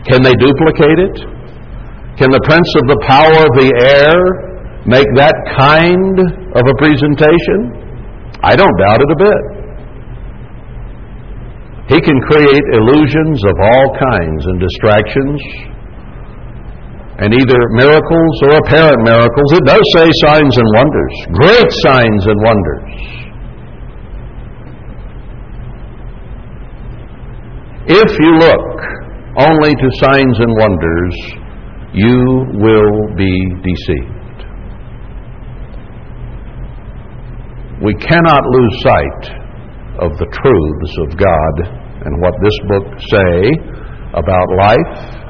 [0.06, 1.16] Can they duplicate it?
[2.14, 4.14] Can the prince of the power of the air
[4.86, 6.14] make that kind
[6.54, 7.74] of a presentation?
[8.46, 9.42] I don't doubt it a bit.
[11.90, 15.42] He can create illusions of all kinds and distractions
[17.18, 19.48] and either miracles or apparent miracles.
[19.56, 23.16] It does say signs and wonders, great signs and wonders.
[27.88, 28.68] If you look
[29.38, 31.14] only to signs and wonders,
[31.94, 33.32] you will be
[33.64, 34.16] deceived.
[37.82, 39.22] We cannot lose sight
[40.00, 41.54] of the truths of God
[42.04, 43.56] and what this book say
[44.12, 45.25] about life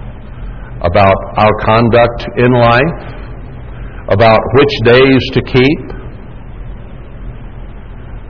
[0.82, 2.96] about our conduct in life,
[4.12, 5.80] about which days to keep.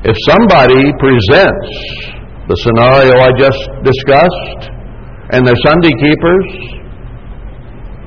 [0.06, 1.70] If somebody presents
[2.46, 4.70] the scenario I just discussed
[5.34, 6.46] and they're Sunday keepers,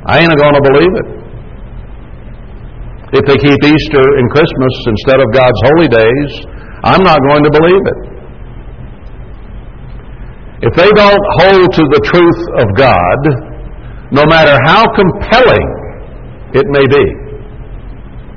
[0.07, 1.07] I ain't going to believe it.
[3.19, 6.31] If they keep Easter and Christmas instead of God's holy days,
[6.83, 7.99] I'm not going to believe it.
[10.61, 13.48] If they don't hold to the truth of God,
[14.11, 15.67] no matter how compelling
[16.53, 17.05] it may be,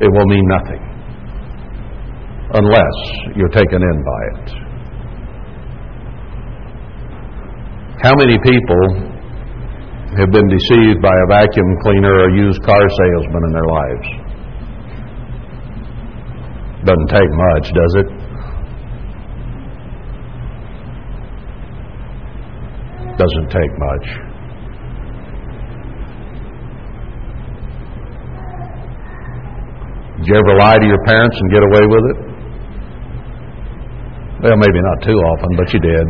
[0.05, 0.83] it will mean nothing
[2.55, 2.97] unless
[3.35, 4.49] you're taken in by it.
[8.03, 8.83] How many people
[10.19, 14.09] have been deceived by a vacuum cleaner or used car salesman in their lives?
[16.85, 18.09] Doesn't take much, does it?
[23.17, 24.32] Doesn't take much.
[30.23, 32.19] Did you ever lie to your parents and get away with it?
[34.39, 36.07] Well, maybe not too often, but you did.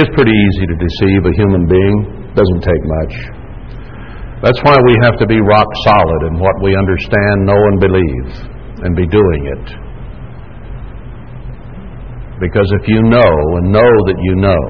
[0.00, 2.32] It's pretty easy to deceive a human being.
[2.32, 3.12] Doesn't take much.
[4.40, 8.32] That's why we have to be rock solid in what we understand, know, and believe,
[8.80, 9.66] and be doing it.
[12.40, 14.64] Because if you know and know that you know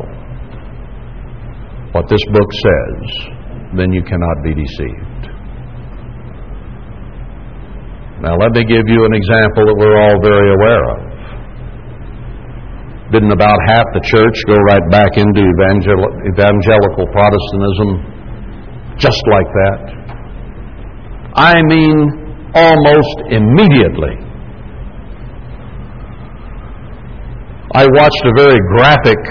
[1.94, 5.15] what this book says, then you cannot be deceived.
[8.26, 10.98] Now, let me give you an example that we're all very aware of.
[13.14, 19.78] Didn't about half the church go right back into evangel- evangelical Protestantism just like that?
[21.38, 24.18] I mean, almost immediately.
[27.78, 29.22] I watched a very graphic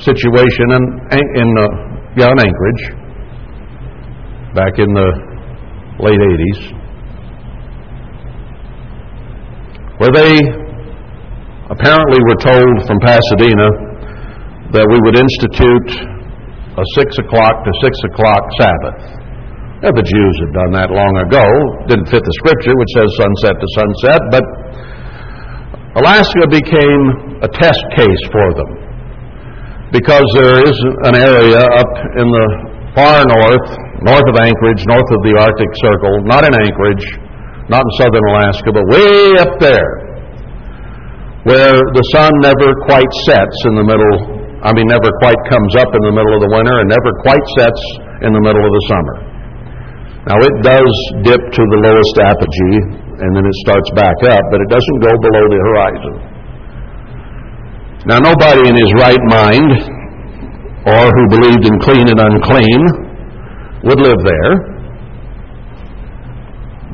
[0.00, 0.84] situation in,
[1.44, 1.68] in uh,
[2.16, 2.84] yeah, in Anchorage
[4.56, 5.08] back in the
[6.00, 6.75] late 80s.
[9.98, 10.32] Where they
[11.72, 13.68] apparently were told from Pasadena
[14.76, 15.90] that we would institute
[16.76, 19.00] a six o'clock to six o'clock Sabbath.
[19.80, 21.44] Now, the Jews had done that long ago.
[21.88, 24.44] Didn't fit the scripture, which says sunset to sunset, but
[26.00, 28.70] Alaska became a test case for them
[29.96, 30.76] because there is
[31.08, 32.46] an area up in the
[32.92, 33.68] far north,
[34.04, 37.06] north of Anchorage, north of the Arctic Circle, not in Anchorage,
[37.66, 39.90] not in southern Alaska, but way up there,
[41.46, 44.14] where the sun never quite sets in the middle,
[44.62, 47.46] I mean, never quite comes up in the middle of the winter and never quite
[47.58, 47.82] sets
[48.22, 49.16] in the middle of the summer.
[50.26, 50.92] Now, it does
[51.22, 52.78] dip to the lowest apogee,
[53.22, 56.14] and then it starts back up, but it doesn't go below the horizon.
[58.10, 59.70] Now, nobody in his right mind
[60.86, 62.82] or who believed in clean and unclean
[63.86, 64.75] would live there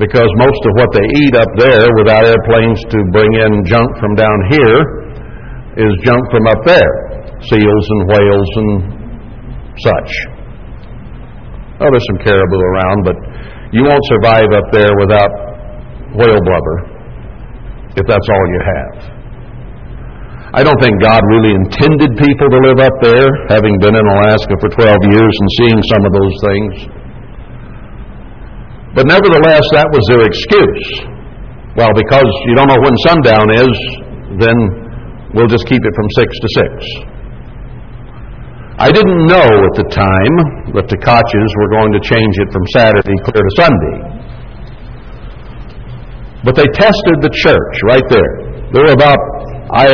[0.00, 4.14] because most of what they eat up there without airplanes to bring in junk from
[4.16, 4.78] down here
[5.76, 7.12] is junk from up there
[7.42, 8.70] seals and whales and
[9.82, 10.10] such.
[11.82, 13.16] Oh, there's some caribou around, but
[13.74, 15.32] you won't survive up there without
[16.14, 16.76] whale blubber
[17.96, 18.94] if that's all you have.
[20.52, 24.52] I don't think God really intended people to live up there, having been in Alaska
[24.60, 26.72] for 12 years and seeing some of those things.
[28.92, 30.84] But nevertheless, that was their excuse.
[31.72, 33.76] Well, because you don't know when sundown is,
[34.36, 34.56] then
[35.32, 36.48] we'll just keep it from 6 to
[37.08, 37.12] 6.
[38.82, 40.36] I didn't know at the time
[40.76, 43.96] that the Tkaches were going to change it from Saturday clear to Sunday.
[46.44, 48.32] But they tested the church right there.
[48.76, 49.20] There were about,
[49.72, 49.88] I,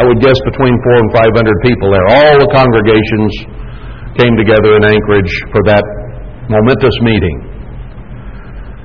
[0.00, 2.06] I would guess, between four and five hundred people there.
[2.16, 3.32] All the congregations
[4.16, 5.82] came together in Anchorage for that
[6.48, 7.53] momentous meeting.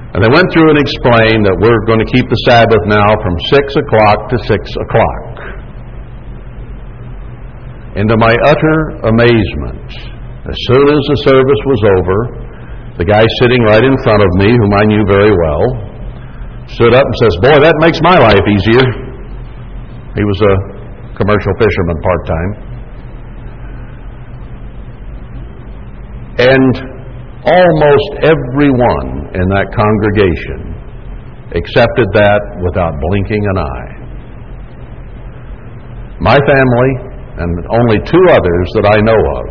[0.09, 3.37] And they went through and explained that we're going to keep the Sabbath now from
[3.37, 4.57] 6 o'clock to 6
[4.89, 5.25] o'clock.
[7.93, 9.85] And to my utter amazement,
[10.49, 12.17] as soon as the service was over,
[12.97, 15.63] the guy sitting right in front of me, whom I knew very well,
[16.73, 18.85] stood up and says, Boy, that makes my life easier.
[20.17, 20.53] He was a
[21.21, 22.51] commercial fisherman part time.
[26.49, 26.88] And
[27.45, 30.75] almost everyone in that congregation
[31.55, 33.91] accepted that without blinking an eye.
[36.19, 36.91] My family
[37.39, 39.45] and only two others that I know of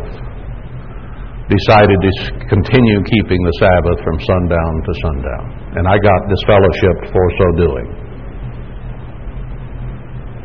[1.49, 2.11] decided to
[2.45, 5.45] continue keeping the Sabbath from sundown to sundown.
[5.81, 7.87] And I got disfellowshipped for so doing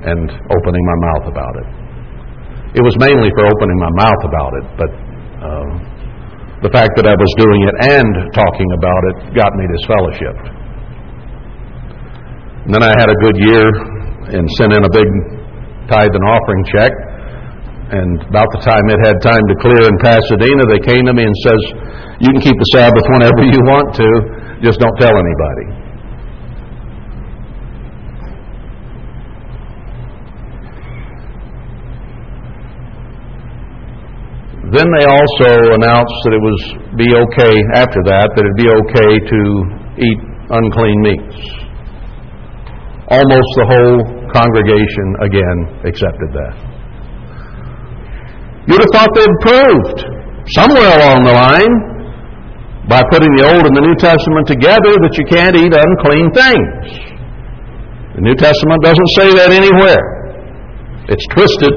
[0.05, 1.69] and opening my mouth about it.
[2.81, 4.91] It was mainly for opening my mouth about it, but
[5.45, 5.94] uh,
[6.65, 10.47] the fact that I was doing it and talking about it got me disfellowshipped.
[12.65, 13.69] And then I had a good year
[14.33, 15.05] and sent in a big
[15.93, 16.93] tithe and offering check.
[17.93, 21.29] And about the time it had time to clear in Pasadena, they came to me
[21.29, 21.61] and says,
[22.25, 24.09] "You can keep the Sabbath whenever you want to,
[24.65, 25.84] just don't tell anybody."
[34.75, 36.61] Then they also announced that it was
[36.99, 39.41] be okay after that that it'd be okay to
[40.03, 40.21] eat
[40.51, 41.39] unclean meats.
[43.07, 43.99] Almost the whole
[44.35, 46.55] congregation again accepted that.
[48.67, 49.99] You'd have thought they'd proved
[50.59, 51.75] somewhere along the line
[52.91, 57.15] by putting the Old and the New Testament together that you can't eat unclean things.
[58.19, 60.03] The New Testament doesn't say that anywhere.
[61.07, 61.75] It's twisted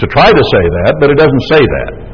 [0.00, 2.11] to try to say that, but it doesn't say that.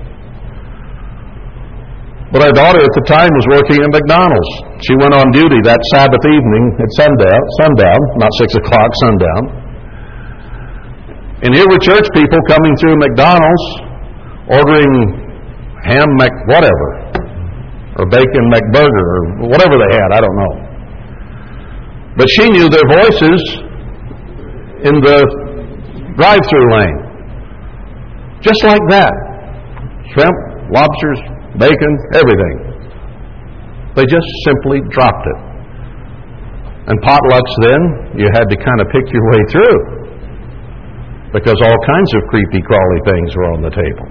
[2.28, 4.50] But our daughter at the time was working at McDonald's.
[4.84, 9.42] She went on duty that Sabbath evening at sundown, sundown, not six o'clock, sundown.
[11.40, 13.64] And here were church people coming through McDonald's
[14.52, 14.92] ordering
[15.88, 16.08] ham
[16.52, 16.88] whatever,
[17.96, 19.08] or bacon McBurger,
[19.40, 20.54] or whatever they had, I don't know.
[22.16, 23.40] But she knew their voices
[24.84, 25.18] in the
[26.16, 26.98] drive-through lane.
[28.42, 29.12] Just like that.
[30.12, 30.36] Shrimp,
[30.74, 31.20] lobsters,
[31.58, 32.56] bacon, everything.
[33.98, 35.40] They just simply dropped it.
[36.88, 37.80] And potlucks then,
[38.16, 39.78] you had to kind of pick your way through
[41.34, 44.08] because all kinds of creepy, crawly things were on the table.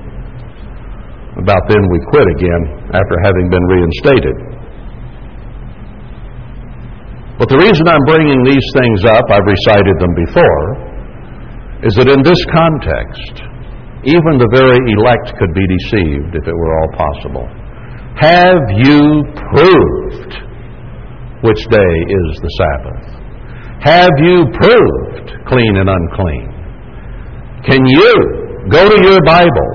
[1.41, 4.37] About then we quit again after having been reinstated.
[7.37, 10.61] But the reason I'm bringing these things up, I've recited them before,
[11.85, 13.45] is that in this context,
[14.07, 17.47] even the very elect could be deceived if it were all possible.
[18.15, 19.19] Have you
[19.51, 20.31] proved
[21.43, 23.05] which day is the Sabbath?
[23.83, 26.47] Have you proved clean and unclean?
[27.67, 29.71] Can you go to your Bible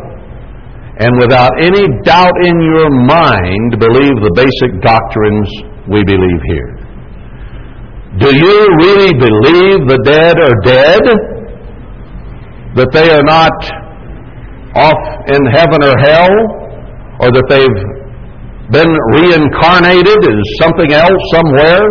[0.97, 5.49] and without any doubt in your mind believe the basic doctrines
[5.93, 6.73] we believe here?
[8.17, 11.05] Do you really believe the dead are dead?
[12.75, 13.82] That they are not
[14.77, 16.33] off in heaven or hell,
[17.21, 17.81] or that they've
[18.73, 21.85] been reincarnated as something else somewhere,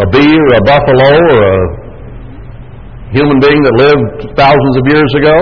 [0.00, 1.58] a bee or a buffalo or a
[3.12, 5.36] human being that lived thousands of years ago?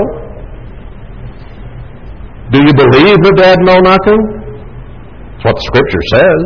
[2.51, 4.21] Do you believe the dead know nothing?
[5.39, 6.41] That's what the Scripture says.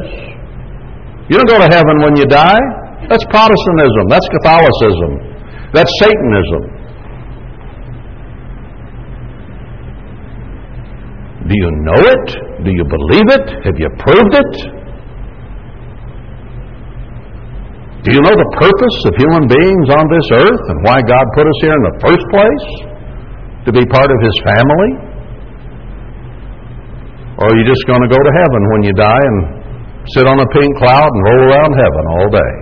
[1.31, 2.61] You don't go to heaven when you die.
[3.09, 4.05] That's Protestantism.
[4.11, 5.11] That's Catholicism.
[5.73, 6.82] That's Satanism.
[11.53, 12.27] Do you know it?
[12.65, 13.47] Do you believe it?
[13.69, 14.53] Have you proved it?
[18.01, 21.45] Do you know the purpose of human beings on this earth and why God put
[21.45, 22.67] us here in the first place?
[23.69, 24.91] To be part of His family?
[27.37, 29.39] Or are you just going to go to heaven when you die and
[30.09, 32.53] sit on a pink cloud and roll around heaven all day?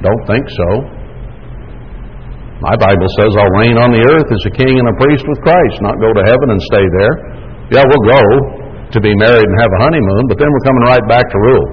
[0.00, 0.95] Don't think so.
[2.66, 5.38] My Bible says I'll reign on the earth as a king and a priest with
[5.38, 7.14] Christ, not go to heaven and stay there.
[7.70, 8.18] Yeah, we'll go
[8.90, 11.66] to be married and have a honeymoon, but then we're coming right back to rule.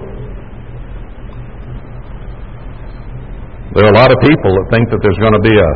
[3.73, 5.71] There are a lot of people that think that there's going to be a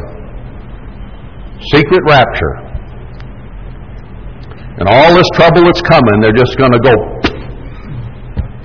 [1.74, 2.54] secret rapture.
[4.78, 6.94] And all this trouble that's coming, they're just going to go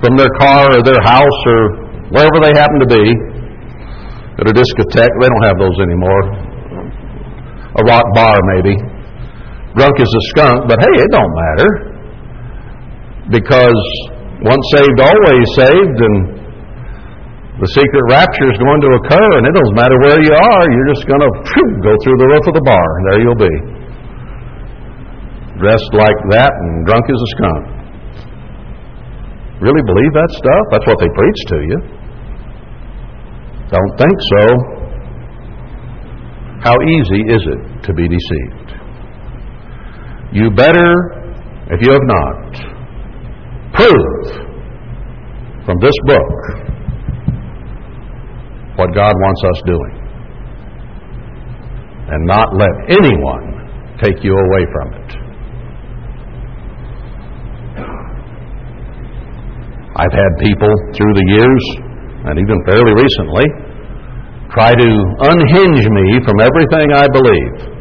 [0.05, 1.61] from their car or their house or
[2.13, 3.32] wherever they happen to be
[4.39, 5.13] at a discotheque.
[5.21, 6.23] They don't have those anymore.
[7.77, 8.77] A rock bar, maybe.
[9.73, 11.69] Drunk as a skunk, but hey, it don't matter.
[13.29, 13.81] Because
[14.45, 16.17] once saved, always saved, and
[17.57, 20.89] the secret rapture is going to occur, and it doesn't matter where you are, you're
[20.93, 21.31] just going to
[21.81, 23.55] go through the roof of the bar, and there you'll be.
[25.61, 27.63] Dressed like that and drunk as a skunk.
[29.61, 30.63] Really believe that stuff?
[30.73, 31.77] That's what they preach to you.
[33.73, 34.43] Don't think so.
[36.61, 38.69] How easy is it to be deceived?
[40.31, 40.93] You better,
[41.73, 42.53] if you have not,
[43.73, 44.45] prove
[45.65, 46.31] from this book
[48.77, 49.95] what God wants us doing.
[52.09, 55.09] And not let anyone take you away from it.
[59.95, 61.92] I've had people through the years,
[62.23, 63.45] and even fairly recently,
[64.51, 64.89] try to
[65.27, 67.73] unhinge me from everything I believe.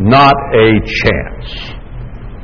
[0.00, 1.48] Not a chance.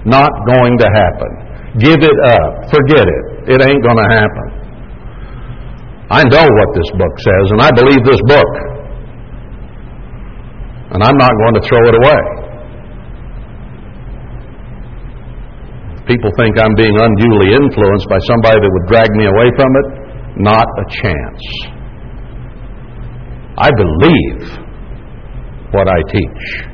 [0.04, 1.32] Not going to happen.
[1.78, 2.70] Give it up.
[2.70, 3.24] Forget it.
[3.52, 4.48] It ain't going to happen.
[6.10, 8.52] I know what this book says, and I believe this book.
[10.92, 12.22] And I'm not going to throw it away.
[16.04, 20.01] People think I'm being unduly influenced by somebody that would drag me away from it.
[20.36, 21.42] Not a chance.
[23.58, 24.62] I believe
[25.72, 26.72] what I teach.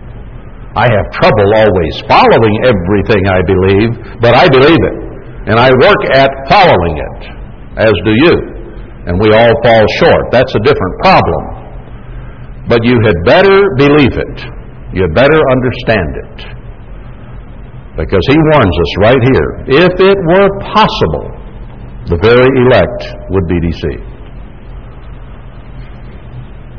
[0.79, 3.91] I have trouble always following everything I believe,
[4.21, 4.99] but I believe it.
[5.51, 7.21] And I work at following it,
[7.83, 8.35] as do you.
[9.07, 10.31] And we all fall short.
[10.31, 11.43] That's a different problem.
[12.69, 14.39] But you had better believe it.
[14.93, 16.37] You had better understand it.
[17.97, 19.51] Because he warns us right here
[19.83, 21.38] if it were possible,
[22.09, 23.01] the very elect
[23.31, 24.19] would be deceived.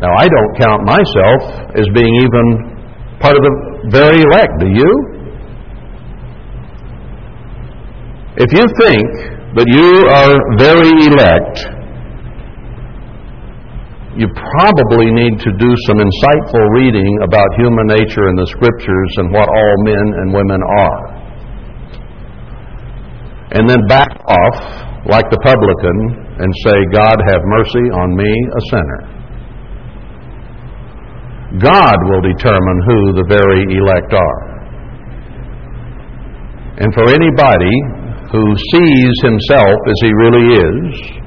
[0.02, 2.46] Now, I don't count myself as being even
[3.20, 3.54] part of the
[3.92, 4.92] very elect, do you?
[8.40, 9.08] If you think
[9.60, 11.68] that you are very elect,
[14.16, 19.32] you probably need to do some insightful reading about human nature and the Scriptures and
[19.32, 21.02] what all men and women are.
[23.52, 25.98] And then back off like the publican
[26.44, 29.02] and say, God, have mercy on me, a sinner.
[31.64, 34.42] God will determine who the very elect are.
[36.84, 37.76] And for anybody
[38.32, 38.44] who
[38.76, 41.20] sees himself as he really is,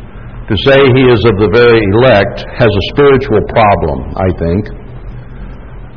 [0.49, 4.63] to say he is of the very elect has a spiritual problem, I think.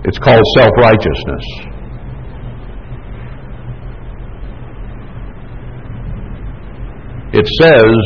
[0.05, 1.74] It's called self righteousness.
[7.35, 7.99] It says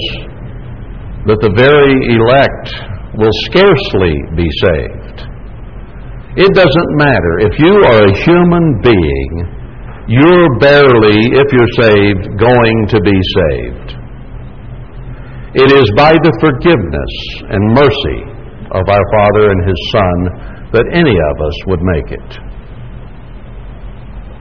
[1.29, 5.29] that the very elect will scarcely be saved.
[6.33, 7.33] It doesn't matter.
[7.45, 9.31] If you are a human being,
[10.09, 13.89] you're barely, if you're saved, going to be saved.
[15.61, 17.13] It is by the forgiveness
[17.53, 18.19] and mercy
[18.73, 20.17] of our Father and His Son
[20.73, 22.29] that any of us would make it.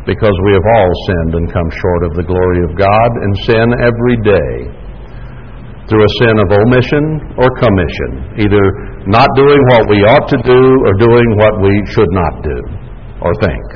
[0.08, 3.68] Because we have all sinned and come short of the glory of God and sin
[3.84, 4.77] every day
[5.88, 7.04] through a sin of omission
[7.40, 8.64] or commission, either
[9.08, 12.58] not doing what we ought to do or doing what we should not do
[13.24, 13.66] or think.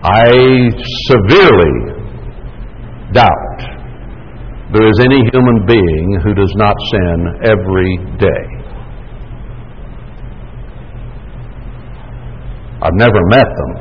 [0.00, 0.70] I
[1.10, 1.74] severely
[3.12, 3.58] doubt
[4.72, 8.58] there is any human being who does not sin every day.
[12.80, 13.72] I've never met them,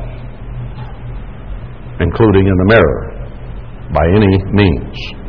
[2.00, 3.14] including in the mirror,
[3.94, 5.27] by any means.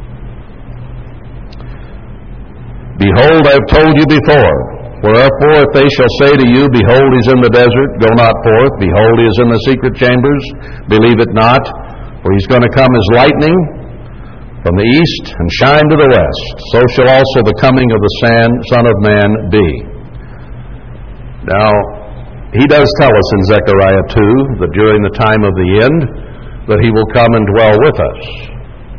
[2.99, 4.79] Behold, I've told you before.
[4.99, 8.35] Wherefore, if they shall say to you, Behold, he is in the desert, go not
[8.43, 8.75] forth.
[8.83, 10.43] Behold, he is in the secret chambers,
[10.91, 11.63] believe it not.
[12.27, 13.55] For he's going to come as lightning
[14.67, 16.55] from the east and shine to the west.
[16.75, 18.15] So shall also the coming of the
[18.75, 19.69] Son of Man be.
[21.47, 21.71] Now,
[22.51, 24.07] he does tell us in Zechariah
[24.59, 26.01] 2 that during the time of the end
[26.67, 28.23] that he will come and dwell with us.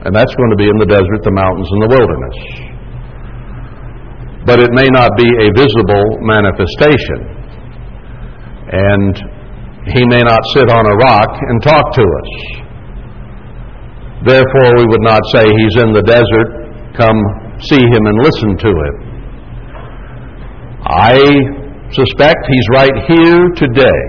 [0.08, 2.69] And that's going to be in the desert, the mountains, and the wilderness
[4.50, 7.22] but it may not be a visible manifestation.
[8.74, 9.14] And
[9.94, 12.32] he may not sit on a rock and talk to us.
[14.26, 16.50] Therefore, we would not say he's in the desert,
[16.98, 17.14] come
[17.62, 18.96] see him and listen to him.
[20.82, 21.14] I
[21.94, 24.02] suspect he's right here today.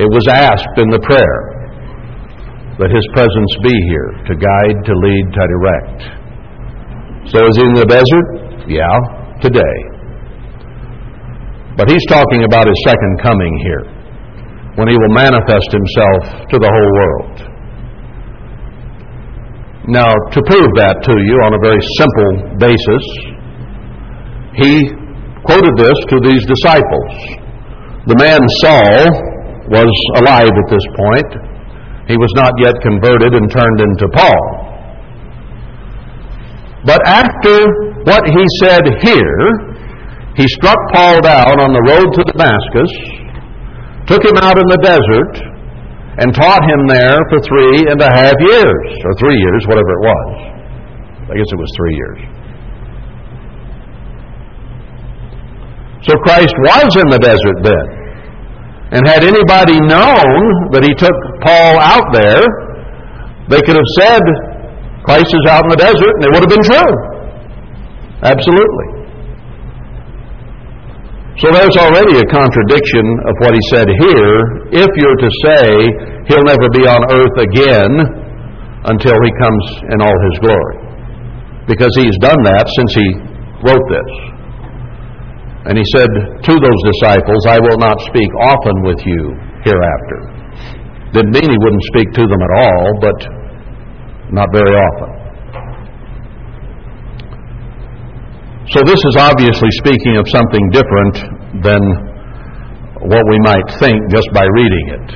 [0.00, 1.40] It was asked in the prayer
[2.80, 6.19] that his presence be here to guide, to lead, to direct.
[7.28, 8.26] So is in the desert?
[8.64, 8.96] Yeah,
[9.44, 9.76] today.
[11.76, 13.84] But he's talking about his second coming here,
[14.76, 17.36] when he will manifest himself to the whole world.
[19.88, 23.04] Now, to prove that to you on a very simple basis,
[24.60, 24.72] he
[25.42, 27.12] quoted this to these disciples.
[28.06, 29.00] The man Saul
[29.72, 31.30] was alive at this point.
[32.08, 34.69] He was not yet converted and turned into Paul.
[36.84, 37.56] But after
[38.08, 39.42] what he said here,
[40.36, 42.92] he struck Paul down on the road to Damascus,
[44.08, 45.50] took him out in the desert,
[46.18, 50.02] and taught him there for three and a half years, or three years, whatever it
[50.02, 50.28] was.
[51.30, 52.20] I guess it was three years.
[56.08, 57.86] So Christ was in the desert then.
[58.90, 61.14] And had anybody known that he took
[61.44, 62.42] Paul out there,
[63.46, 64.24] they could have said,
[65.04, 66.92] Christ is out in the desert, and it would have been true.
[68.20, 69.00] Absolutely.
[71.40, 74.36] So there's already a contradiction of what he said here
[74.76, 75.64] if you're to say
[76.28, 77.92] he'll never be on earth again
[78.84, 80.76] until he comes in all his glory.
[81.64, 83.08] Because he's done that since he
[83.64, 84.12] wrote this.
[85.64, 89.32] And he said to those disciples, I will not speak often with you
[89.64, 90.20] hereafter.
[91.16, 93.18] Didn't mean he wouldn't speak to them at all, but
[94.32, 95.10] not very often.
[98.70, 101.16] So this is obviously speaking of something different
[101.66, 101.82] than
[103.02, 105.08] what we might think just by reading it.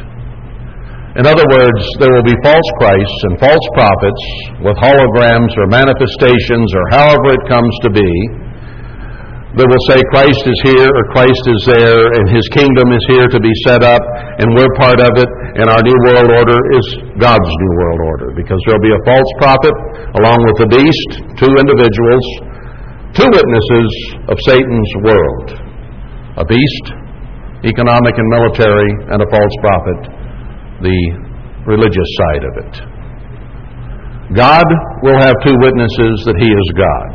[1.15, 4.23] In other words, there will be false Christs and false prophets
[4.67, 8.11] with holograms or manifestations or however it comes to be
[9.55, 13.31] that will say Christ is here or Christ is there and his kingdom is here
[13.31, 14.03] to be set up
[14.43, 16.87] and we're part of it and our new world order is
[17.23, 19.75] God's new world order because there'll be a false prophet
[20.19, 22.25] along with the beast, two individuals,
[23.15, 23.91] two witnesses
[24.27, 25.47] of Satan's world.
[26.35, 26.85] A beast,
[27.63, 30.01] economic and military, and a false prophet,
[30.83, 30.99] the
[31.71, 32.75] religious side of it.
[34.35, 34.67] God
[35.07, 37.15] will have two witnesses that he is God.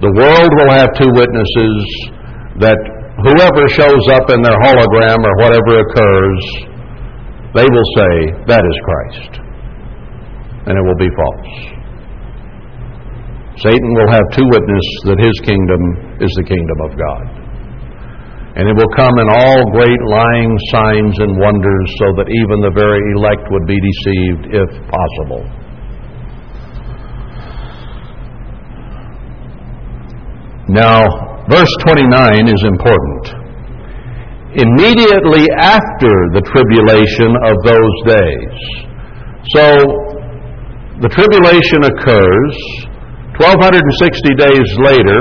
[0.00, 1.76] The world will have two witnesses
[2.64, 2.80] that
[3.28, 6.42] whoever shows up in their hologram or whatever occurs,
[7.54, 8.12] they will say,
[8.44, 9.32] that is Christ.
[10.68, 11.78] And it will be false.
[13.64, 15.82] Satan will have two witnesses that his kingdom
[16.20, 17.24] is the kingdom of God.
[18.54, 22.74] And it will come in all great lying signs and wonders so that even the
[22.74, 25.42] very elect would be deceived if possible.
[30.68, 33.47] Now, verse 29 is important.
[34.48, 38.56] Immediately after the tribulation of those days.
[39.52, 39.64] So,
[41.04, 42.56] the tribulation occurs.
[43.36, 45.20] 1260 days later,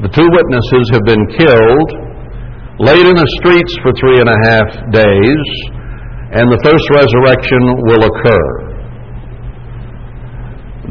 [0.00, 1.88] the two witnesses have been killed,
[2.80, 5.44] laid in the streets for three and a half days,
[6.32, 8.46] and the first resurrection will occur.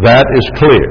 [0.05, 0.85] That is clear.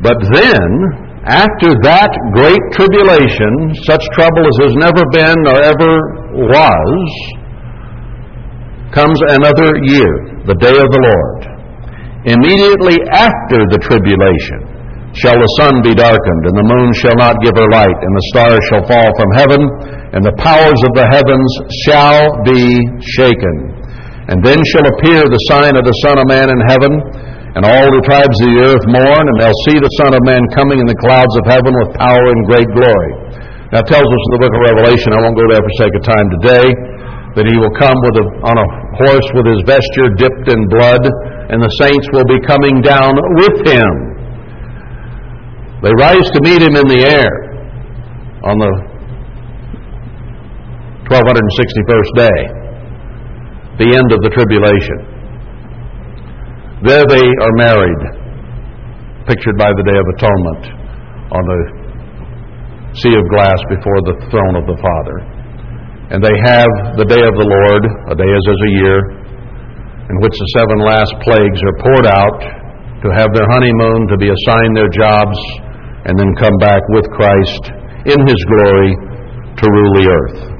[0.00, 5.92] But then, after that great tribulation, such trouble as has never been or ever
[6.46, 7.02] was,
[8.94, 11.40] comes another year, the day of the Lord.
[12.30, 14.66] Immediately after the tribulation
[15.18, 18.26] shall the sun be darkened, and the moon shall not give her light, and the
[18.30, 19.60] stars shall fall from heaven,
[20.14, 21.50] and the powers of the heavens
[21.86, 22.62] shall be
[23.18, 23.74] shaken.
[24.30, 26.92] And then shall appear the sign of the Son of Man in heaven,
[27.56, 30.44] and all the tribes of the earth mourn, and they'll see the Son of Man
[30.52, 33.12] coming in the clouds of heaven with power and great glory.
[33.72, 36.04] Now tells us in the book of Revelation, I won't go there for sake of
[36.04, 36.68] time today,
[37.32, 38.68] that he will come with a, on a
[39.00, 41.00] horse with his vesture dipped in blood,
[41.48, 43.92] and the saints will be coming down with him.
[45.80, 47.32] They rise to meet him in the air
[48.44, 48.72] on the
[51.08, 52.38] 1261st day,
[53.80, 55.15] the end of the tribulation.
[56.84, 58.02] There they are married,
[59.24, 60.64] pictured by the Day of Atonement
[61.32, 61.60] on the
[63.00, 65.24] sea of glass before the throne of the Father.
[66.12, 68.98] And they have the day of the Lord, a day as is a year,
[70.12, 74.28] in which the seven last plagues are poured out to have their honeymoon, to be
[74.28, 75.40] assigned their jobs,
[76.04, 77.72] and then come back with Christ
[78.04, 78.92] in His glory
[79.48, 80.55] to rule the earth.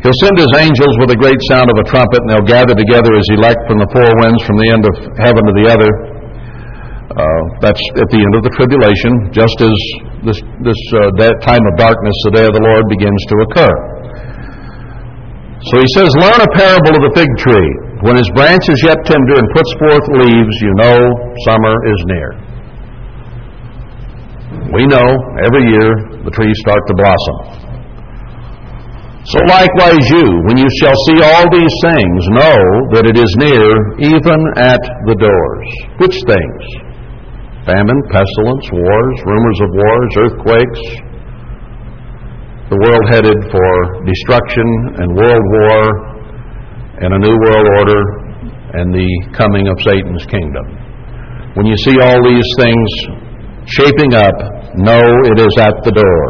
[0.00, 3.12] He'll send His angels with a great sound of a trumpet, and they'll gather together
[3.12, 5.90] His elect from the four winds, from the end of heaven to the other.
[7.10, 9.76] Uh, that's at the end of the tribulation, just as
[10.24, 11.10] this, this uh,
[11.44, 13.74] time of darkness, the day of the Lord, begins to occur.
[15.68, 17.70] So he says, Learn a parable of the fig tree.
[18.00, 20.96] When his branch is yet tender and puts forth leaves, you know
[21.44, 22.30] summer is near.
[24.72, 25.08] We know
[25.44, 27.59] every year the trees start to blossom.
[29.24, 32.60] So likewise you, when you shall see all these things, know
[32.96, 33.68] that it is near,
[34.00, 35.68] even at the doors.
[36.00, 36.62] Which things?
[37.68, 40.82] Famine, pestilence, wars, rumors of wars, earthquakes,
[42.72, 43.68] the world headed for
[44.06, 44.64] destruction
[45.02, 45.80] and world war
[47.02, 48.02] and a new world order
[48.78, 50.64] and the coming of Satan's kingdom.
[51.58, 52.88] When you see all these things
[53.66, 54.38] shaping up,
[54.78, 56.24] know it is at the door.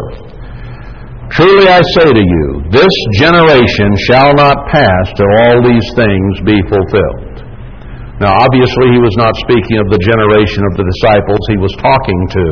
[1.30, 6.58] Truly I say to you, this generation shall not pass till all these things be
[6.66, 7.46] fulfilled.
[8.18, 12.20] Now, obviously, he was not speaking of the generation of the disciples he was talking
[12.34, 12.46] to.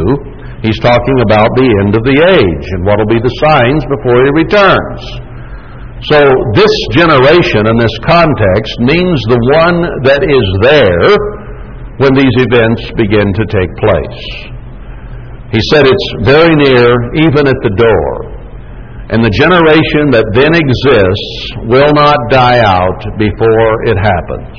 [0.63, 4.17] He's talking about the end of the age and what will be the signs before
[4.25, 5.03] he returns.
[6.07, 6.23] So
[6.55, 11.11] this generation in this context means the one that is there
[11.99, 14.23] when these events begin to take place.
[15.51, 16.95] He said it's very near,
[17.27, 18.38] even at the door.
[19.09, 21.33] And the generation that then exists
[21.65, 24.53] will not die out before it happens.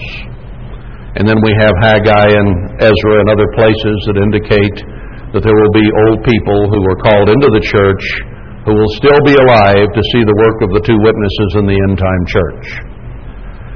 [1.22, 2.50] And then we have Haggai and
[2.82, 4.78] Ezra and other places that indicate
[5.38, 8.06] that there will be old people who were called into the church
[8.66, 11.78] who will still be alive to see the work of the two witnesses in the
[11.86, 12.66] end time church.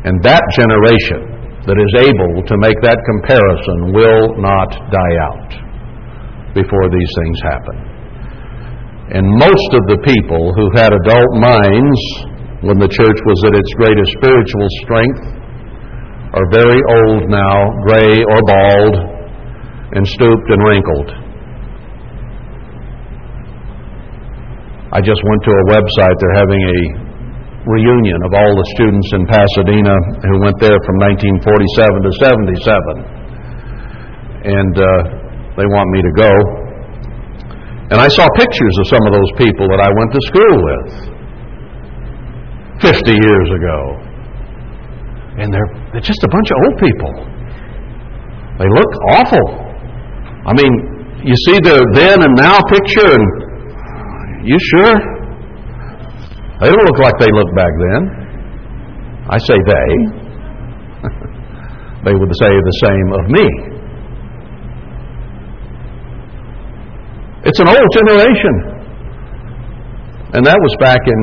[0.10, 1.22] And that generation
[1.70, 5.52] that is able to make that comparison will not die out
[6.58, 7.93] before these things happen.
[9.12, 12.00] And most of the people who had adult minds
[12.64, 15.20] when the church was at its greatest spiritual strength
[16.32, 18.96] are very old now, gray or bald,
[19.92, 21.20] and stooped and wrinkled.
[24.96, 26.16] I just went to a website.
[26.24, 26.80] They're having a
[27.68, 30.00] reunion of all the students in Pasadena
[30.32, 30.96] who went there from
[31.44, 34.48] 1947 to 77.
[34.48, 35.12] And uh,
[35.60, 36.63] they want me to go.
[37.92, 40.88] And I saw pictures of some of those people that I went to school with
[42.80, 43.78] 50 years ago.
[45.44, 47.12] And they're, they're just a bunch of old people.
[48.60, 49.46] They look awful.
[50.46, 50.74] I mean,
[51.26, 54.94] you see their then and now picture, and you sure?
[56.62, 58.02] They don't look like they looked back then.
[59.28, 59.90] I say they.
[62.06, 63.73] they would say the same of me.
[67.44, 68.56] It's an old generation.
[70.32, 71.20] And that was back in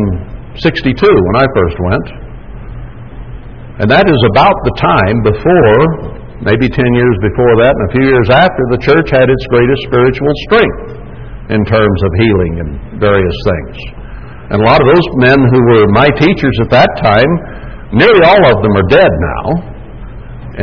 [0.61, 2.07] 62 when I first went.
[3.81, 5.81] And that is about the time before,
[6.45, 9.81] maybe 10 years before that, and a few years after, the church had its greatest
[9.89, 11.01] spiritual strength
[11.57, 13.77] in terms of healing and various things.
[14.53, 17.33] And a lot of those men who were my teachers at that time,
[17.97, 19.45] nearly all of them are dead now.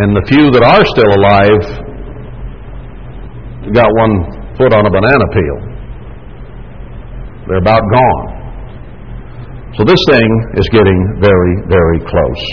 [0.05, 1.65] And the few that are still alive
[3.73, 5.57] got one foot on a banana peel.
[7.47, 8.27] They're about gone.
[9.77, 12.43] So this thing is getting very, very close.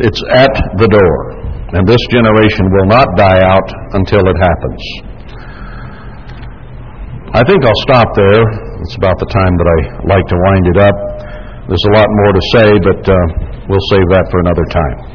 [0.00, 1.42] It's at the door
[1.72, 4.82] and this generation will not die out until it happens.
[7.32, 8.44] I think I'll stop there.
[8.84, 10.96] It's about the time that I like to wind it up.
[11.64, 13.16] There's a lot more to say, but uh,
[13.72, 15.11] we'll save that for another time.